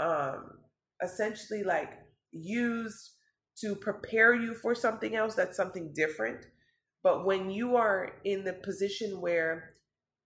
um, 0.00 0.65
essentially 1.02 1.62
like 1.62 1.90
used 2.32 3.12
to 3.60 3.74
prepare 3.74 4.34
you 4.34 4.54
for 4.54 4.74
something 4.74 5.16
else 5.16 5.34
that's 5.34 5.56
something 5.56 5.92
different. 5.94 6.46
But 7.02 7.24
when 7.24 7.50
you 7.50 7.76
are 7.76 8.12
in 8.24 8.44
the 8.44 8.52
position 8.52 9.20
where 9.20 9.76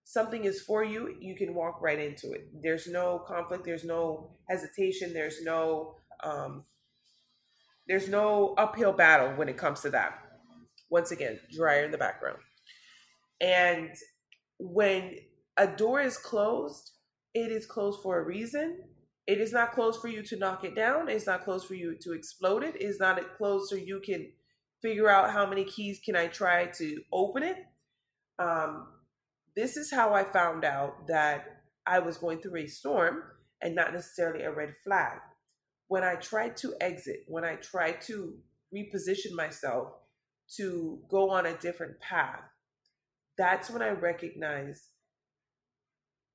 something 0.04 0.44
is 0.44 0.62
for 0.62 0.83
you, 0.83 1.14
you 1.20 1.37
can 1.37 1.54
walk 1.54 1.80
right 1.80 1.98
into 1.98 2.33
it. 2.33 2.48
There's 2.62 2.87
no 2.87 3.22
conflict, 3.26 3.64
there's 3.64 3.85
no 3.85 4.30
hesitation, 4.48 5.12
there's 5.12 5.42
no 5.42 5.94
um, 6.22 6.64
there's 7.87 8.09
no 8.09 8.54
uphill 8.59 8.92
battle 8.92 9.33
when 9.37 9.48
it 9.48 9.56
comes 9.56 9.80
to 9.80 9.90
that. 9.90 10.18
Once 10.90 11.12
again, 11.12 11.38
dryer 11.52 11.85
in 11.85 11.90
the 11.90 11.98
background. 11.98 12.38
And 13.40 13.90
when 14.59 15.16
a 15.56 15.66
door 15.66 16.00
is 16.00 16.16
closed, 16.16 16.90
it 17.35 17.50
is 17.50 17.66
closed 17.66 18.00
for 18.02 18.18
a 18.18 18.24
reason 18.24 18.83
it 19.26 19.40
is 19.40 19.52
not 19.52 19.72
closed 19.72 20.00
for 20.00 20.09
you 20.09 20.22
to 20.24 20.37
knock 20.37 20.64
it 20.64 20.74
down. 20.74 21.09
It's 21.09 21.26
not 21.26 21.44
closed 21.44 21.66
for 21.66 21.74
you 21.74 21.96
to 22.02 22.12
explode 22.12 22.64
it. 22.64 22.74
It's 22.80 23.00
not 23.00 23.37
closed 23.37 23.68
so 23.68 23.76
you 23.76 24.00
can 24.00 24.30
figure 24.83 25.09
out 25.09 25.30
how 25.30 25.46
many 25.46 25.64
keys 25.64 26.00
can 26.04 26.16
I 26.16 26.26
try 26.26 26.66
to 26.66 27.02
open 27.12 27.42
it. 27.42 27.56
Um, 28.38 28.88
this 29.54 29.76
is 29.76 29.90
how 29.90 30.14
I 30.14 30.24
found 30.24 30.64
out 30.64 31.06
that 31.09 31.62
I 31.87 31.98
was 31.98 32.16
going 32.16 32.40
through 32.40 32.56
a 32.56 32.66
storm 32.66 33.22
and 33.61 33.74
not 33.74 33.92
necessarily 33.92 34.44
a 34.44 34.52
red 34.52 34.74
flag. 34.85 35.18
When 35.88 36.04
I 36.04 36.14
tried 36.14 36.56
to 36.59 36.74
exit, 36.80 37.24
when 37.26 37.44
I 37.44 37.56
tried 37.56 38.00
to 38.02 38.35
reposition 38.74 39.33
myself 39.33 39.88
to 40.56 41.00
go 41.09 41.30
on 41.30 41.46
a 41.46 41.56
different 41.59 42.00
path, 42.00 42.42
that's 43.37 43.70
when 43.70 43.83
I 43.83 43.90
recognized 43.90 44.85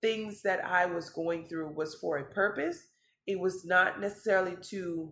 things 0.02 0.42
that 0.44 0.64
I 0.64 0.86
was 0.86 1.10
going 1.10 1.48
through 1.48 1.70
was 1.70 1.96
for 1.96 2.18
a 2.18 2.26
purpose. 2.26 2.88
It 3.28 3.40
was 3.40 3.66
not 3.66 4.00
necessarily 4.00 4.56
to 4.70 5.12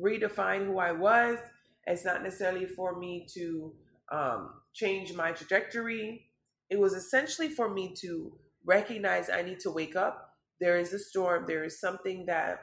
redefine 0.00 0.66
who 0.66 0.78
I 0.78 0.92
was 0.92 1.38
It's 1.86 2.04
not 2.04 2.22
necessarily 2.22 2.66
for 2.66 2.98
me 2.98 3.26
to 3.34 3.72
um, 4.12 4.50
change 4.74 5.14
my 5.14 5.32
trajectory. 5.32 6.26
It 6.68 6.78
was 6.80 6.94
essentially 6.94 7.48
for 7.48 7.72
me 7.72 7.94
to 8.00 8.32
recognize 8.64 9.30
I 9.30 9.42
need 9.42 9.60
to 9.60 9.70
wake 9.70 9.96
up. 9.96 10.34
There 10.60 10.78
is 10.78 10.92
a 10.92 10.98
storm. 10.98 11.44
There 11.46 11.64
is 11.64 11.80
something 11.80 12.26
that 12.26 12.60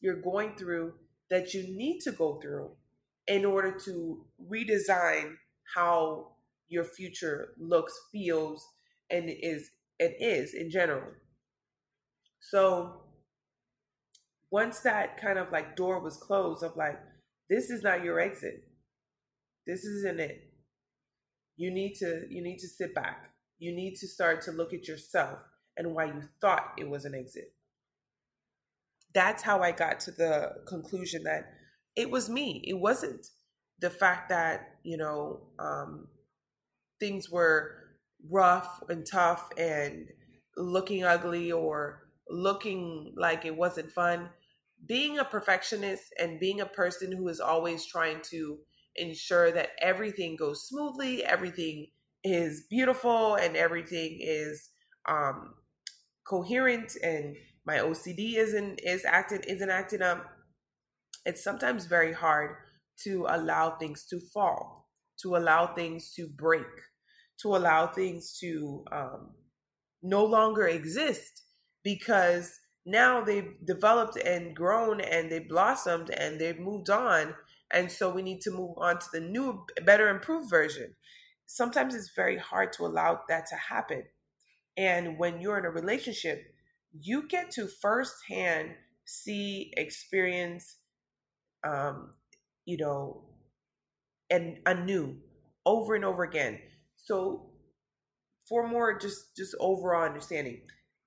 you're 0.00 0.20
going 0.20 0.56
through 0.56 0.94
that 1.30 1.54
you 1.54 1.62
need 1.76 2.00
to 2.00 2.12
go 2.12 2.40
through 2.40 2.70
in 3.28 3.44
order 3.44 3.72
to 3.84 4.24
redesign 4.50 5.34
how 5.74 6.32
your 6.68 6.84
future 6.84 7.54
looks, 7.58 7.92
feels, 8.10 8.66
and 9.10 9.30
is 9.30 9.70
and 10.00 10.14
is 10.18 10.54
in 10.54 10.70
general. 10.70 11.12
So 12.40 13.02
once 14.50 14.80
that 14.80 15.20
kind 15.20 15.38
of 15.38 15.52
like 15.52 15.76
door 15.76 16.00
was 16.00 16.16
closed 16.16 16.64
of 16.64 16.76
like, 16.76 16.98
this 17.48 17.70
is 17.70 17.82
not 17.82 18.02
your 18.02 18.18
exit. 18.18 18.64
This 19.66 19.84
isn't 19.84 20.18
it. 20.18 20.50
You 21.56 21.70
need 21.70 21.94
to 21.96 22.24
you 22.28 22.42
need 22.42 22.58
to 22.58 22.68
sit 22.68 22.94
back. 22.94 23.30
You 23.58 23.74
need 23.74 23.96
to 23.96 24.08
start 24.08 24.42
to 24.42 24.52
look 24.52 24.72
at 24.72 24.88
yourself 24.88 25.38
and 25.76 25.94
why 25.94 26.06
you 26.06 26.22
thought 26.40 26.72
it 26.78 26.88
was 26.88 27.04
an 27.04 27.14
exit. 27.14 27.52
That's 29.14 29.42
how 29.42 29.60
I 29.60 29.72
got 29.72 30.00
to 30.00 30.12
the 30.12 30.52
conclusion 30.66 31.24
that 31.24 31.52
it 31.96 32.10
was 32.10 32.30
me. 32.30 32.62
It 32.66 32.78
wasn't 32.78 33.26
the 33.80 33.90
fact 33.90 34.28
that, 34.30 34.76
you 34.82 34.96
know, 34.96 35.40
um, 35.58 36.06
things 37.00 37.30
were 37.30 37.79
rough 38.28 38.82
and 38.88 39.06
tough 39.06 39.48
and 39.56 40.08
looking 40.56 41.04
ugly 41.04 41.52
or 41.52 42.08
looking 42.28 43.12
like 43.16 43.44
it 43.44 43.56
wasn't 43.56 43.90
fun. 43.90 44.30
Being 44.86 45.18
a 45.18 45.24
perfectionist 45.24 46.04
and 46.18 46.40
being 46.40 46.60
a 46.60 46.66
person 46.66 47.12
who 47.12 47.28
is 47.28 47.40
always 47.40 47.84
trying 47.84 48.20
to 48.30 48.58
ensure 48.96 49.52
that 49.52 49.70
everything 49.80 50.36
goes 50.36 50.66
smoothly, 50.66 51.24
everything 51.24 51.88
is 52.24 52.66
beautiful, 52.68 53.36
and 53.36 53.56
everything 53.56 54.18
is 54.20 54.70
um, 55.06 55.54
coherent, 56.26 56.96
and 57.02 57.36
my 57.66 57.76
OCD 57.76 58.36
isn't 58.36 58.80
is 58.82 59.04
acting 59.04 59.42
isn't 59.46 59.70
acting 59.70 60.02
up. 60.02 60.26
It's 61.26 61.44
sometimes 61.44 61.86
very 61.86 62.12
hard 62.12 62.56
to 63.04 63.26
allow 63.28 63.76
things 63.78 64.06
to 64.06 64.20
fall, 64.32 64.88
to 65.22 65.36
allow 65.36 65.74
things 65.74 66.12
to 66.14 66.26
break, 66.28 66.66
to 67.42 67.56
allow 67.56 67.86
things 67.86 68.38
to 68.40 68.84
um, 68.92 69.30
no 70.02 70.24
longer 70.24 70.66
exist 70.66 71.42
because 71.82 72.58
now 72.86 73.22
they've 73.22 73.54
developed 73.64 74.16
and 74.16 74.54
grown 74.56 75.00
and 75.00 75.30
they 75.30 75.40
blossomed 75.40 76.10
and 76.10 76.40
they've 76.40 76.58
moved 76.58 76.90
on 76.90 77.34
and 77.70 77.90
so 77.90 78.10
we 78.10 78.22
need 78.22 78.40
to 78.42 78.50
move 78.50 78.76
on 78.78 78.98
to 78.98 79.06
the 79.12 79.20
new, 79.20 79.64
better, 79.84 80.08
improved 80.08 80.50
version. 80.50 80.94
Sometimes 81.46 81.94
it's 81.94 82.12
very 82.14 82.36
hard 82.36 82.72
to 82.74 82.84
allow 82.84 83.20
that 83.28 83.46
to 83.46 83.56
happen. 83.56 84.04
And 84.76 85.18
when 85.18 85.40
you're 85.40 85.58
in 85.58 85.64
a 85.64 85.70
relationship, 85.70 86.42
you 86.92 87.28
get 87.28 87.50
to 87.52 87.68
firsthand 87.68 88.70
see, 89.04 89.72
experience, 89.76 90.76
um, 91.64 92.12
you 92.64 92.76
know, 92.76 93.24
and 94.30 94.58
anew 94.66 95.16
over 95.66 95.94
and 95.94 96.04
over 96.04 96.22
again. 96.22 96.60
So 97.02 97.50
for 98.48 98.66
more 98.68 98.98
just 98.98 99.36
just 99.36 99.54
overall 99.60 100.04
understanding, 100.04 100.62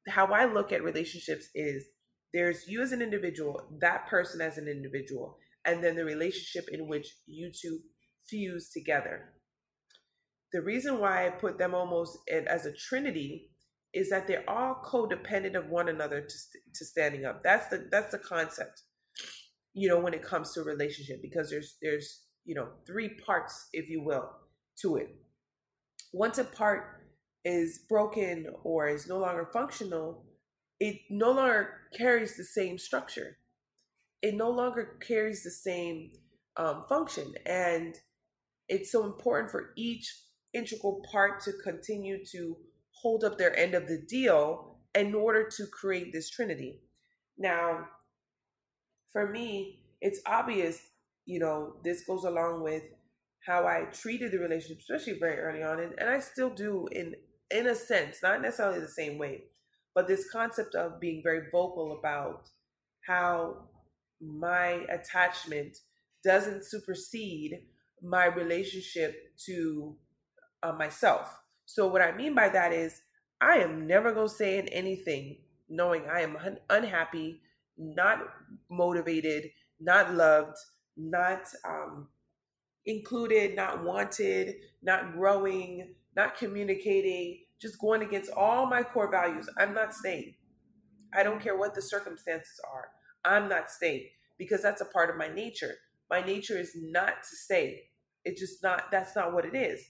how 0.07 0.27
I 0.27 0.45
look 0.45 0.71
at 0.71 0.83
relationships 0.83 1.49
is 1.55 1.85
there's 2.33 2.67
you 2.67 2.81
as 2.81 2.91
an 2.91 3.01
individual, 3.01 3.61
that 3.79 4.07
person 4.07 4.41
as 4.41 4.57
an 4.57 4.67
individual, 4.67 5.37
and 5.65 5.83
then 5.83 5.95
the 5.95 6.05
relationship 6.05 6.65
in 6.71 6.87
which 6.87 7.07
you 7.27 7.51
two 7.51 7.79
fuse 8.27 8.69
together. 8.69 9.33
The 10.51 10.61
reason 10.61 10.99
why 10.99 11.25
I 11.25 11.31
put 11.31 11.57
them 11.57 11.73
almost 11.73 12.17
as 12.29 12.65
a 12.65 12.73
trinity 12.73 13.49
is 13.93 14.09
that 14.09 14.27
they're 14.27 14.49
all 14.49 14.81
codependent 14.83 15.55
of 15.55 15.69
one 15.69 15.89
another 15.89 16.21
to, 16.21 16.35
to 16.73 16.85
standing 16.85 17.25
up. 17.25 17.43
That's 17.43 17.67
the 17.67 17.87
that's 17.91 18.11
the 18.11 18.19
concept. 18.19 18.81
You 19.73 19.89
know, 19.89 19.99
when 19.99 20.13
it 20.13 20.23
comes 20.23 20.53
to 20.53 20.61
a 20.61 20.63
relationship, 20.63 21.21
because 21.21 21.49
there's 21.49 21.77
there's 21.81 22.21
you 22.45 22.55
know 22.55 22.69
three 22.85 23.09
parts, 23.25 23.67
if 23.73 23.89
you 23.89 24.03
will, 24.03 24.29
to 24.81 24.97
it. 24.97 25.15
Once 26.13 26.37
a 26.37 26.43
part 26.45 27.01
is 27.43 27.79
broken 27.89 28.47
or 28.63 28.87
is 28.87 29.07
no 29.07 29.17
longer 29.17 29.49
functional, 29.51 30.23
it 30.79 30.95
no 31.09 31.31
longer 31.31 31.81
carries 31.97 32.37
the 32.37 32.43
same 32.43 32.77
structure 32.77 33.37
it 34.23 34.35
no 34.35 34.49
longer 34.49 34.97
carries 35.05 35.43
the 35.43 35.51
same 35.51 36.11
um, 36.55 36.83
function. 36.87 37.33
And 37.45 37.93
it's 38.69 38.91
so 38.91 39.03
important 39.03 39.51
for 39.51 39.73
each 39.75 40.15
integral 40.53 41.03
part 41.11 41.41
to 41.41 41.51
continue 41.61 42.23
to 42.31 42.55
hold 42.91 43.25
up 43.25 43.37
their 43.37 43.55
end 43.55 43.75
of 43.75 43.87
the 43.87 44.01
deal 44.07 44.77
in 44.95 45.13
order 45.13 45.49
to 45.57 45.65
create 45.67 46.13
this 46.13 46.29
trinity. 46.29 46.79
Now, 47.37 47.85
for 49.11 49.29
me, 49.29 49.81
it's 49.99 50.21
obvious, 50.25 50.79
you 51.25 51.39
know, 51.39 51.75
this 51.83 52.05
goes 52.05 52.23
along 52.23 52.63
with 52.63 52.83
how 53.45 53.67
I 53.67 53.85
treated 53.91 54.31
the 54.31 54.39
relationship, 54.39 54.79
especially 54.79 55.19
very 55.19 55.37
early 55.39 55.63
on, 55.63 55.79
and, 55.79 55.93
and 55.97 56.09
I 56.09 56.19
still 56.19 56.49
do 56.49 56.87
in 56.91 57.15
in 57.51 57.67
a 57.67 57.75
sense, 57.75 58.17
not 58.23 58.41
necessarily 58.41 58.79
the 58.79 58.87
same 58.87 59.17
way, 59.17 59.43
but 59.93 60.07
this 60.07 60.29
concept 60.31 60.75
of 60.75 60.99
being 60.99 61.21
very 61.21 61.49
vocal 61.51 61.97
about 61.99 62.49
how 63.05 63.69
my 64.19 64.85
attachment 64.89 65.77
doesn't 66.23 66.65
supersede 66.65 67.59
my 68.01 68.25
relationship 68.25 69.15
to 69.45 69.95
uh, 70.63 70.71
myself. 70.71 71.29
So, 71.65 71.87
what 71.87 72.01
I 72.01 72.15
mean 72.15 72.33
by 72.33 72.49
that 72.49 72.73
is, 72.73 73.01
I 73.41 73.57
am 73.57 73.87
never 73.87 74.13
going 74.13 74.29
to 74.29 74.33
say 74.33 74.57
in 74.57 74.67
anything 74.69 75.37
knowing 75.69 76.03
I 76.09 76.21
am 76.21 76.37
un- 76.37 76.59
unhappy, 76.69 77.41
not 77.77 78.19
motivated, 78.69 79.49
not 79.79 80.13
loved, 80.13 80.57
not 80.97 81.41
um, 81.67 82.07
included, 82.85 83.55
not 83.55 83.83
wanted, 83.83 84.55
not 84.81 85.13
growing, 85.13 85.93
not 86.15 86.37
communicating, 86.37 87.39
just 87.61 87.79
going 87.79 88.01
against 88.01 88.31
all 88.31 88.65
my 88.65 88.83
core 88.83 89.09
values. 89.09 89.49
I'm 89.57 89.73
not 89.73 89.93
staying. 89.93 90.35
I 91.13 91.23
don't 91.23 91.41
care 91.41 91.57
what 91.57 91.75
the 91.75 91.81
circumstances 91.81 92.59
are. 92.71 92.89
I'm 93.23 93.47
not 93.47 93.69
staying 93.69 94.07
because 94.37 94.61
that's 94.61 94.81
a 94.81 94.85
part 94.85 95.09
of 95.09 95.17
my 95.17 95.27
nature. 95.27 95.75
My 96.09 96.21
nature 96.21 96.57
is 96.57 96.71
not 96.75 97.23
to 97.23 97.35
stay. 97.35 97.83
It's 98.25 98.39
just 98.39 98.61
not, 98.63 98.91
that's 98.91 99.15
not 99.15 99.33
what 99.33 99.45
it 99.45 99.55
is. 99.55 99.81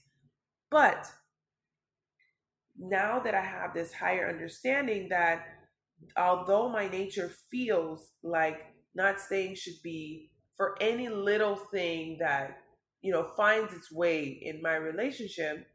But 0.70 1.06
now 2.78 3.20
that 3.20 3.34
I 3.34 3.40
have 3.40 3.74
this 3.74 3.92
higher 3.92 4.28
understanding 4.28 5.08
that 5.10 5.46
although 6.16 6.68
my 6.68 6.88
nature 6.88 7.30
feels 7.50 8.10
like 8.22 8.66
not 8.94 9.20
staying 9.20 9.54
should 9.56 9.82
be 9.82 10.30
for 10.56 10.76
any 10.80 11.08
little 11.08 11.56
thing 11.56 12.18
that, 12.20 12.58
you 13.04 13.12
know, 13.12 13.28
finds 13.36 13.74
its 13.74 13.92
way 13.92 14.24
in 14.24 14.62
my 14.62 14.76
relationship, 14.76 15.66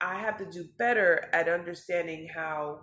I 0.00 0.18
have 0.18 0.38
to 0.38 0.46
do 0.46 0.64
better 0.78 1.28
at 1.34 1.50
understanding 1.50 2.28
how 2.34 2.80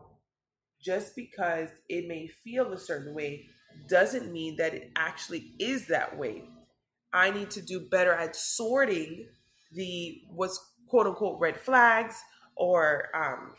just 0.80 1.16
because 1.16 1.70
it 1.90 2.08
may 2.08 2.28
feel 2.28 2.72
a 2.72 2.78
certain 2.78 3.16
way 3.16 3.48
doesn't 3.90 4.32
mean 4.32 4.58
that 4.58 4.76
it 4.76 4.92
actually 4.96 5.56
is 5.58 5.88
that 5.88 6.16
way. 6.16 6.44
I 7.12 7.32
need 7.32 7.50
to 7.52 7.64
do 7.64 7.80
better 7.80 8.14
at 8.14 8.36
sorting 8.36 9.28
the 9.72 10.22
what's 10.30 10.60
quote 10.88 11.08
unquote 11.08 11.40
red 11.40 11.60
flags 11.60 12.22
or 12.56 13.08
um, 13.16 13.54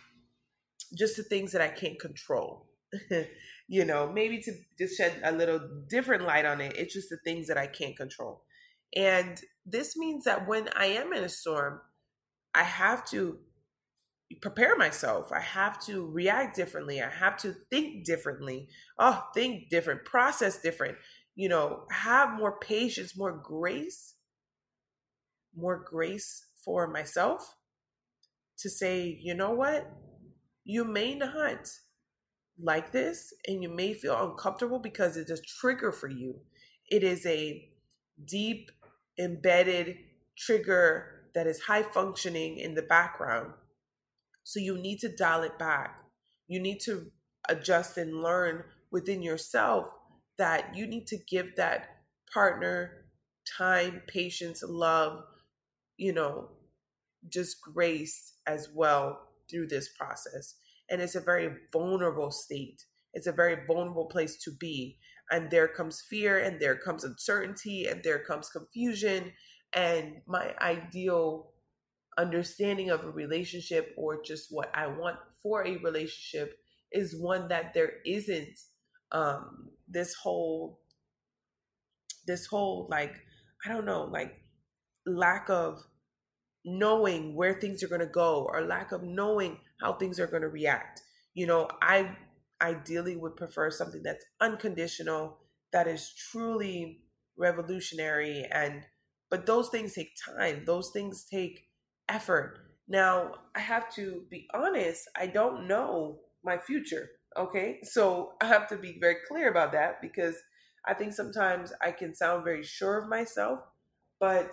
just 0.96 1.16
the 1.16 1.24
things 1.24 1.50
that 1.52 1.60
I 1.60 1.68
can't 1.68 1.98
control. 1.98 2.68
you 3.68 3.84
know, 3.84 4.12
maybe 4.12 4.40
to 4.42 4.52
just 4.78 4.96
shed 4.96 5.20
a 5.24 5.32
little 5.32 5.60
different 5.88 6.22
light 6.22 6.44
on 6.44 6.60
it. 6.60 6.76
It's 6.76 6.94
just 6.94 7.10
the 7.10 7.18
things 7.24 7.48
that 7.48 7.58
I 7.58 7.66
can't 7.66 7.96
control. 7.96 8.44
And 8.94 9.40
this 9.66 9.96
means 9.96 10.24
that 10.24 10.46
when 10.46 10.68
I 10.76 10.86
am 10.86 11.12
in 11.12 11.24
a 11.24 11.28
storm, 11.28 11.80
I 12.54 12.62
have 12.62 13.04
to 13.10 13.38
prepare 14.40 14.76
myself. 14.76 15.32
I 15.32 15.40
have 15.40 15.84
to 15.86 16.06
react 16.06 16.56
differently. 16.56 17.02
I 17.02 17.10
have 17.10 17.36
to 17.38 17.54
think 17.70 18.04
differently. 18.04 18.68
Oh, 18.98 19.22
think 19.34 19.68
different, 19.70 20.04
process 20.04 20.60
different. 20.60 20.96
You 21.34 21.48
know, 21.48 21.84
have 21.90 22.36
more 22.36 22.58
patience, 22.58 23.16
more 23.16 23.32
grace, 23.32 24.14
more 25.56 25.84
grace 25.84 26.46
for 26.64 26.86
myself 26.86 27.56
to 28.58 28.70
say, 28.70 29.18
you 29.20 29.34
know 29.34 29.50
what? 29.50 29.90
You 30.64 30.84
may 30.84 31.14
not 31.14 31.68
like 32.62 32.92
this 32.92 33.32
and 33.46 33.62
you 33.62 33.68
may 33.68 33.94
feel 33.94 34.30
uncomfortable 34.30 34.78
because 34.78 35.16
it's 35.16 35.30
a 35.30 35.42
trigger 35.60 35.92
for 35.92 36.08
you. 36.08 36.36
It 36.88 37.02
is 37.02 37.26
a 37.26 37.68
deep, 38.22 38.70
embedded 39.18 39.96
trigger 40.38 41.28
that 41.34 41.46
is 41.46 41.60
high 41.60 41.82
functioning 41.82 42.58
in 42.58 42.74
the 42.74 42.82
background 42.82 43.52
so 44.44 44.60
you 44.60 44.78
need 44.78 45.00
to 45.00 45.08
dial 45.08 45.42
it 45.42 45.58
back. 45.58 45.98
You 46.46 46.60
need 46.60 46.80
to 46.84 47.10
adjust 47.48 47.96
and 47.96 48.22
learn 48.22 48.64
within 48.92 49.22
yourself 49.22 49.88
that 50.38 50.76
you 50.76 50.86
need 50.86 51.06
to 51.08 51.18
give 51.28 51.56
that 51.56 51.88
partner 52.32 53.06
time, 53.58 54.02
patience, 54.06 54.62
love, 54.66 55.24
you 55.96 56.12
know, 56.12 56.50
just 57.28 57.56
grace 57.62 58.34
as 58.46 58.68
well 58.74 59.18
through 59.50 59.66
this 59.68 59.88
process. 59.98 60.54
And 60.90 61.00
it's 61.00 61.14
a 61.14 61.20
very 61.20 61.50
vulnerable 61.72 62.30
state. 62.30 62.84
It's 63.14 63.26
a 63.26 63.32
very 63.32 63.64
vulnerable 63.66 64.06
place 64.06 64.36
to 64.44 64.50
be. 64.60 64.98
And 65.30 65.50
there 65.50 65.68
comes 65.68 66.02
fear, 66.08 66.38
and 66.38 66.60
there 66.60 66.76
comes 66.76 67.04
uncertainty, 67.04 67.86
and 67.86 68.02
there 68.02 68.18
comes 68.24 68.50
confusion. 68.50 69.32
And 69.74 70.16
my 70.26 70.54
ideal 70.60 71.50
understanding 72.18 72.90
of 72.90 73.04
a 73.04 73.10
relationship 73.10 73.92
or 73.96 74.22
just 74.22 74.48
what 74.50 74.70
I 74.74 74.86
want 74.86 75.16
for 75.42 75.66
a 75.66 75.76
relationship 75.78 76.58
is 76.92 77.16
one 77.16 77.48
that 77.48 77.74
there 77.74 77.94
isn't 78.06 78.56
um, 79.12 79.70
this 79.88 80.14
whole 80.14 80.80
this 82.26 82.46
whole 82.46 82.88
like 82.90 83.14
I 83.64 83.68
don't 83.68 83.84
know 83.84 84.04
like 84.04 84.34
lack 85.06 85.50
of 85.50 85.82
knowing 86.64 87.34
where 87.34 87.54
things 87.54 87.82
are 87.82 87.88
going 87.88 88.00
to 88.00 88.06
go 88.06 88.46
or 88.48 88.62
lack 88.62 88.92
of 88.92 89.02
knowing 89.02 89.58
how 89.80 89.92
things 89.92 90.18
are 90.18 90.26
going 90.26 90.42
to 90.42 90.48
react. 90.48 91.02
You 91.34 91.46
know, 91.46 91.68
I 91.82 92.16
ideally 92.64 93.16
would 93.16 93.36
prefer 93.36 93.70
something 93.70 94.02
that's 94.02 94.24
unconditional, 94.40 95.38
that 95.72 95.86
is 95.86 96.12
truly 96.30 97.00
revolutionary 97.36 98.46
and 98.50 98.84
but 99.30 99.46
those 99.46 99.68
things 99.68 99.94
take 99.94 100.16
time. 100.36 100.62
Those 100.64 100.90
things 100.92 101.24
take 101.24 101.66
effort. 102.08 102.60
Now, 102.86 103.32
I 103.56 103.60
have 103.60 103.92
to 103.94 104.22
be 104.30 104.46
honest, 104.54 105.08
I 105.16 105.26
don't 105.26 105.66
know 105.66 106.20
my 106.44 106.58
future. 106.58 107.08
Okay. 107.36 107.80
So 107.84 108.34
I 108.40 108.46
have 108.46 108.68
to 108.68 108.76
be 108.76 108.98
very 109.00 109.16
clear 109.26 109.50
about 109.50 109.72
that 109.72 110.00
because 110.00 110.36
I 110.86 110.94
think 110.94 111.14
sometimes 111.14 111.72
I 111.82 111.90
can 111.90 112.14
sound 112.14 112.44
very 112.44 112.62
sure 112.62 112.98
of 112.98 113.08
myself, 113.08 113.58
but 114.20 114.52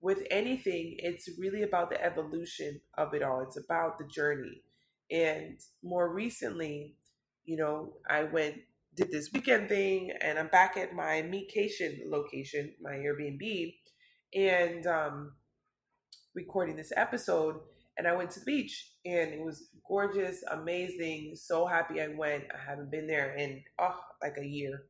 with 0.00 0.22
anything, 0.30 0.96
it's 0.98 1.28
really 1.38 1.62
about 1.62 1.90
the 1.90 2.02
evolution 2.02 2.80
of 2.96 3.12
it 3.14 3.22
all. 3.22 3.40
It's 3.40 3.58
about 3.58 3.98
the 3.98 4.06
journey. 4.06 4.62
And 5.10 5.58
more 5.82 6.12
recently, 6.12 6.96
you 7.50 7.56
know, 7.56 7.94
I 8.08 8.22
went, 8.22 8.54
did 8.94 9.10
this 9.10 9.30
weekend 9.32 9.68
thing, 9.68 10.12
and 10.20 10.38
I'm 10.38 10.46
back 10.46 10.76
at 10.76 10.94
my 10.94 11.20
vacation 11.22 12.02
location, 12.06 12.72
my 12.80 12.92
Airbnb, 12.92 13.74
and 14.32 14.86
um, 14.86 15.32
recording 16.32 16.76
this 16.76 16.92
episode. 16.96 17.56
And 17.98 18.06
I 18.06 18.14
went 18.14 18.30
to 18.30 18.38
the 18.38 18.46
beach, 18.46 18.92
and 19.04 19.32
it 19.32 19.44
was 19.44 19.64
gorgeous, 19.86 20.44
amazing. 20.48 21.32
So 21.34 21.66
happy 21.66 22.00
I 22.00 22.06
went. 22.16 22.44
I 22.54 22.70
haven't 22.70 22.92
been 22.92 23.08
there 23.08 23.34
in 23.34 23.64
oh 23.80 23.98
like 24.22 24.36
a 24.40 24.46
year, 24.46 24.84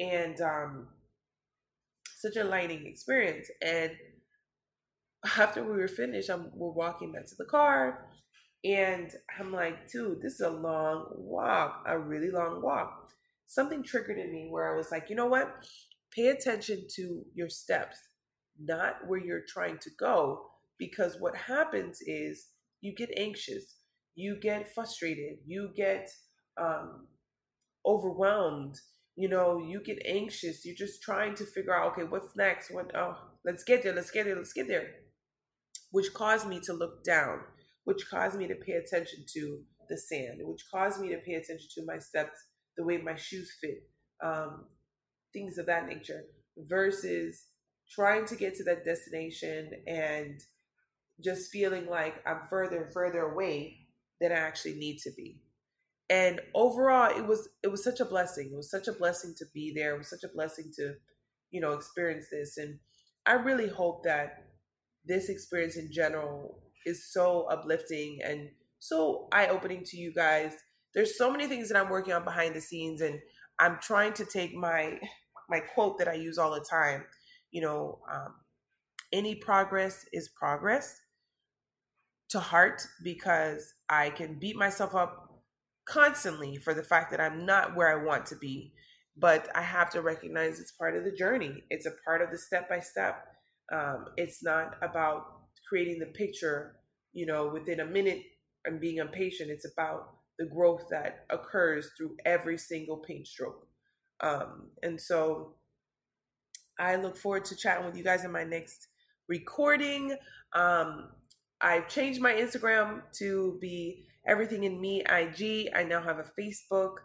and 0.00 0.40
um, 0.40 0.88
such 2.16 2.36
a 2.36 2.40
enlightening 2.40 2.86
experience. 2.86 3.50
And 3.60 3.90
after 5.36 5.62
we 5.62 5.76
were 5.76 5.86
finished, 5.86 6.30
I'm, 6.30 6.50
we're 6.54 6.72
walking 6.72 7.12
back 7.12 7.26
to 7.26 7.36
the 7.36 7.44
car, 7.44 8.08
and 8.64 9.12
I'm 9.38 9.52
like, 9.52 9.90
dude, 9.90 10.20
this 10.20 10.34
is 10.34 10.40
a 10.40 10.50
long 10.50 11.06
walk, 11.14 11.84
a 11.86 11.98
really 11.98 12.30
long 12.30 12.60
walk. 12.62 13.10
Something 13.46 13.82
triggered 13.82 14.18
in 14.18 14.32
me 14.32 14.48
where 14.50 14.72
I 14.72 14.76
was 14.76 14.90
like, 14.90 15.08
you 15.08 15.16
know 15.16 15.26
what? 15.26 15.64
Pay 16.12 16.28
attention 16.28 16.86
to 16.96 17.22
your 17.34 17.48
steps, 17.48 17.98
not 18.58 19.06
where 19.06 19.20
you're 19.20 19.44
trying 19.46 19.78
to 19.78 19.90
go, 19.98 20.50
because 20.78 21.16
what 21.20 21.36
happens 21.36 22.00
is 22.02 22.48
you 22.80 22.94
get 22.94 23.10
anxious, 23.16 23.76
you 24.14 24.38
get 24.40 24.74
frustrated, 24.74 25.38
you 25.46 25.70
get 25.76 26.10
um, 26.60 27.06
overwhelmed. 27.86 28.78
You 29.16 29.28
know, 29.28 29.58
you 29.58 29.82
get 29.82 29.98
anxious. 30.06 30.64
You're 30.64 30.76
just 30.76 31.02
trying 31.02 31.34
to 31.34 31.44
figure 31.44 31.74
out, 31.74 31.90
okay, 31.90 32.04
what's 32.04 32.36
next? 32.36 32.70
What? 32.72 32.94
Oh, 32.94 33.16
let's 33.44 33.64
get 33.64 33.82
there. 33.82 33.92
Let's 33.92 34.12
get 34.12 34.26
there. 34.26 34.36
Let's 34.36 34.52
get 34.52 34.68
there 34.68 34.90
which 35.90 36.12
caused 36.14 36.46
me 36.46 36.60
to 36.60 36.72
look 36.72 37.02
down, 37.04 37.40
which 37.88 38.10
caused 38.10 38.36
me 38.36 38.46
to 38.46 38.54
pay 38.54 38.72
attention 38.72 39.24
to 39.26 39.62
the 39.88 39.96
sand, 39.96 40.40
which 40.42 40.70
caused 40.70 41.00
me 41.00 41.08
to 41.08 41.16
pay 41.24 41.32
attention 41.32 41.68
to 41.74 41.86
my 41.86 41.98
steps, 41.98 42.38
the 42.76 42.84
way 42.84 42.98
my 42.98 43.14
shoes 43.14 43.50
fit, 43.62 43.88
um, 44.22 44.66
things 45.32 45.56
of 45.56 45.64
that 45.64 45.88
nature, 45.88 46.24
versus 46.58 47.46
trying 47.90 48.26
to 48.26 48.36
get 48.36 48.54
to 48.54 48.62
that 48.64 48.84
destination 48.84 49.70
and 49.86 50.38
just 51.24 51.50
feeling 51.50 51.86
like 51.88 52.16
I'm 52.26 52.42
further 52.50 52.82
and 52.82 52.92
further 52.92 53.20
away 53.20 53.78
than 54.20 54.32
I 54.32 54.34
actually 54.34 54.74
need 54.74 54.98
to 55.04 55.10
be. 55.16 55.40
And 56.10 56.42
overall, 56.54 57.16
it 57.16 57.26
was 57.26 57.48
it 57.62 57.68
was 57.68 57.82
such 57.82 58.00
a 58.00 58.04
blessing. 58.04 58.50
It 58.52 58.56
was 58.56 58.70
such 58.70 58.88
a 58.88 58.92
blessing 58.92 59.34
to 59.38 59.46
be 59.54 59.72
there. 59.74 59.94
It 59.94 59.98
was 59.98 60.10
such 60.10 60.24
a 60.24 60.34
blessing 60.34 60.70
to, 60.76 60.92
you 61.50 61.62
know, 61.62 61.72
experience 61.72 62.26
this. 62.30 62.58
And 62.58 62.80
I 63.24 63.32
really 63.32 63.68
hope 63.68 64.04
that 64.04 64.44
this 65.06 65.30
experience 65.30 65.76
in 65.76 65.90
general 65.90 66.67
is 66.86 67.12
so 67.12 67.46
uplifting 67.50 68.18
and 68.24 68.48
so 68.78 69.28
eye-opening 69.32 69.84
to 69.84 69.96
you 69.96 70.12
guys. 70.12 70.52
There's 70.94 71.18
so 71.18 71.30
many 71.30 71.46
things 71.46 71.68
that 71.68 71.78
I'm 71.78 71.90
working 71.90 72.12
on 72.12 72.24
behind 72.24 72.54
the 72.54 72.60
scenes 72.60 73.00
and 73.00 73.20
I'm 73.58 73.78
trying 73.80 74.12
to 74.14 74.24
take 74.24 74.54
my 74.54 74.98
my 75.48 75.60
quote 75.60 75.98
that 75.98 76.08
I 76.08 76.14
use 76.14 76.38
all 76.38 76.52
the 76.52 76.64
time, 76.68 77.04
you 77.50 77.62
know, 77.62 78.00
um, 78.12 78.34
any 79.12 79.34
progress 79.34 80.04
is 80.12 80.28
progress 80.28 81.00
to 82.28 82.40
heart 82.40 82.82
because 83.02 83.74
I 83.88 84.10
can 84.10 84.38
beat 84.38 84.56
myself 84.56 84.94
up 84.94 85.42
constantly 85.86 86.56
for 86.56 86.74
the 86.74 86.82
fact 86.82 87.10
that 87.10 87.20
I'm 87.20 87.46
not 87.46 87.74
where 87.74 87.88
I 87.88 88.04
want 88.04 88.26
to 88.26 88.36
be. 88.36 88.72
But 89.16 89.48
I 89.56 89.62
have 89.62 89.90
to 89.90 90.02
recognize 90.02 90.60
it's 90.60 90.70
part 90.72 90.96
of 90.96 91.04
the 91.04 91.10
journey. 91.10 91.64
It's 91.70 91.86
a 91.86 91.92
part 92.04 92.22
of 92.22 92.30
the 92.30 92.38
step 92.38 92.68
by 92.68 92.78
step. 92.78 93.24
Um, 93.72 94.04
it's 94.16 94.44
not 94.44 94.76
about 94.80 95.37
creating 95.68 95.98
the 95.98 96.06
picture, 96.06 96.76
you 97.12 97.26
know, 97.26 97.48
within 97.48 97.80
a 97.80 97.84
minute 97.84 98.22
and 98.64 98.80
being 98.80 98.98
impatient. 98.98 99.50
It's 99.50 99.66
about 99.70 100.14
the 100.38 100.46
growth 100.46 100.86
that 100.90 101.24
occurs 101.30 101.90
through 101.96 102.16
every 102.24 102.58
single 102.58 102.98
paint 102.98 103.26
stroke. 103.26 103.66
Um, 104.20 104.68
and 104.82 105.00
so 105.00 105.54
I 106.78 106.96
look 106.96 107.16
forward 107.16 107.44
to 107.46 107.56
chatting 107.56 107.86
with 107.86 107.96
you 107.96 108.04
guys 108.04 108.24
in 108.24 108.32
my 108.32 108.44
next 108.44 108.88
recording. 109.28 110.16
Um, 110.52 111.10
I've 111.60 111.88
changed 111.88 112.20
my 112.20 112.32
Instagram 112.32 113.02
to 113.14 113.58
be 113.60 114.04
Everything 114.26 114.64
in 114.64 114.80
Me 114.80 115.02
IG. 115.02 115.70
I 115.74 115.84
now 115.84 116.02
have 116.02 116.18
a 116.18 116.40
Facebook, 116.40 116.96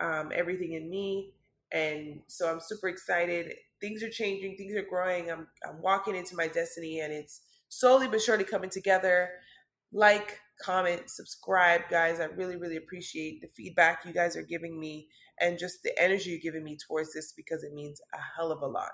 um, 0.00 0.32
Everything 0.34 0.72
in 0.72 0.90
Me. 0.90 1.34
And 1.72 2.20
so 2.26 2.50
I'm 2.50 2.60
super 2.60 2.88
excited 2.88 3.54
things 3.82 4.02
are 4.02 4.08
changing, 4.08 4.56
things 4.56 4.74
are 4.76 4.86
growing. 4.88 5.30
I'm 5.30 5.46
I'm 5.68 5.82
walking 5.82 6.16
into 6.16 6.36
my 6.36 6.46
destiny 6.46 7.00
and 7.00 7.12
it's 7.12 7.42
slowly 7.72 8.06
but 8.06 8.20
surely 8.20 8.44
coming 8.44 8.68
together. 8.68 9.30
Like, 9.92 10.38
comment, 10.60 11.08
subscribe, 11.08 11.82
guys. 11.90 12.20
I 12.20 12.24
really, 12.24 12.56
really 12.56 12.76
appreciate 12.76 13.40
the 13.40 13.48
feedback 13.48 14.04
you 14.04 14.12
guys 14.12 14.36
are 14.36 14.42
giving 14.42 14.78
me 14.78 15.08
and 15.40 15.58
just 15.58 15.82
the 15.82 15.98
energy 16.00 16.30
you're 16.30 16.38
giving 16.52 16.64
me 16.64 16.76
towards 16.76 17.14
this 17.14 17.32
because 17.32 17.64
it 17.64 17.72
means 17.72 18.00
a 18.14 18.18
hell 18.36 18.52
of 18.52 18.60
a 18.62 18.66
lot. 18.66 18.90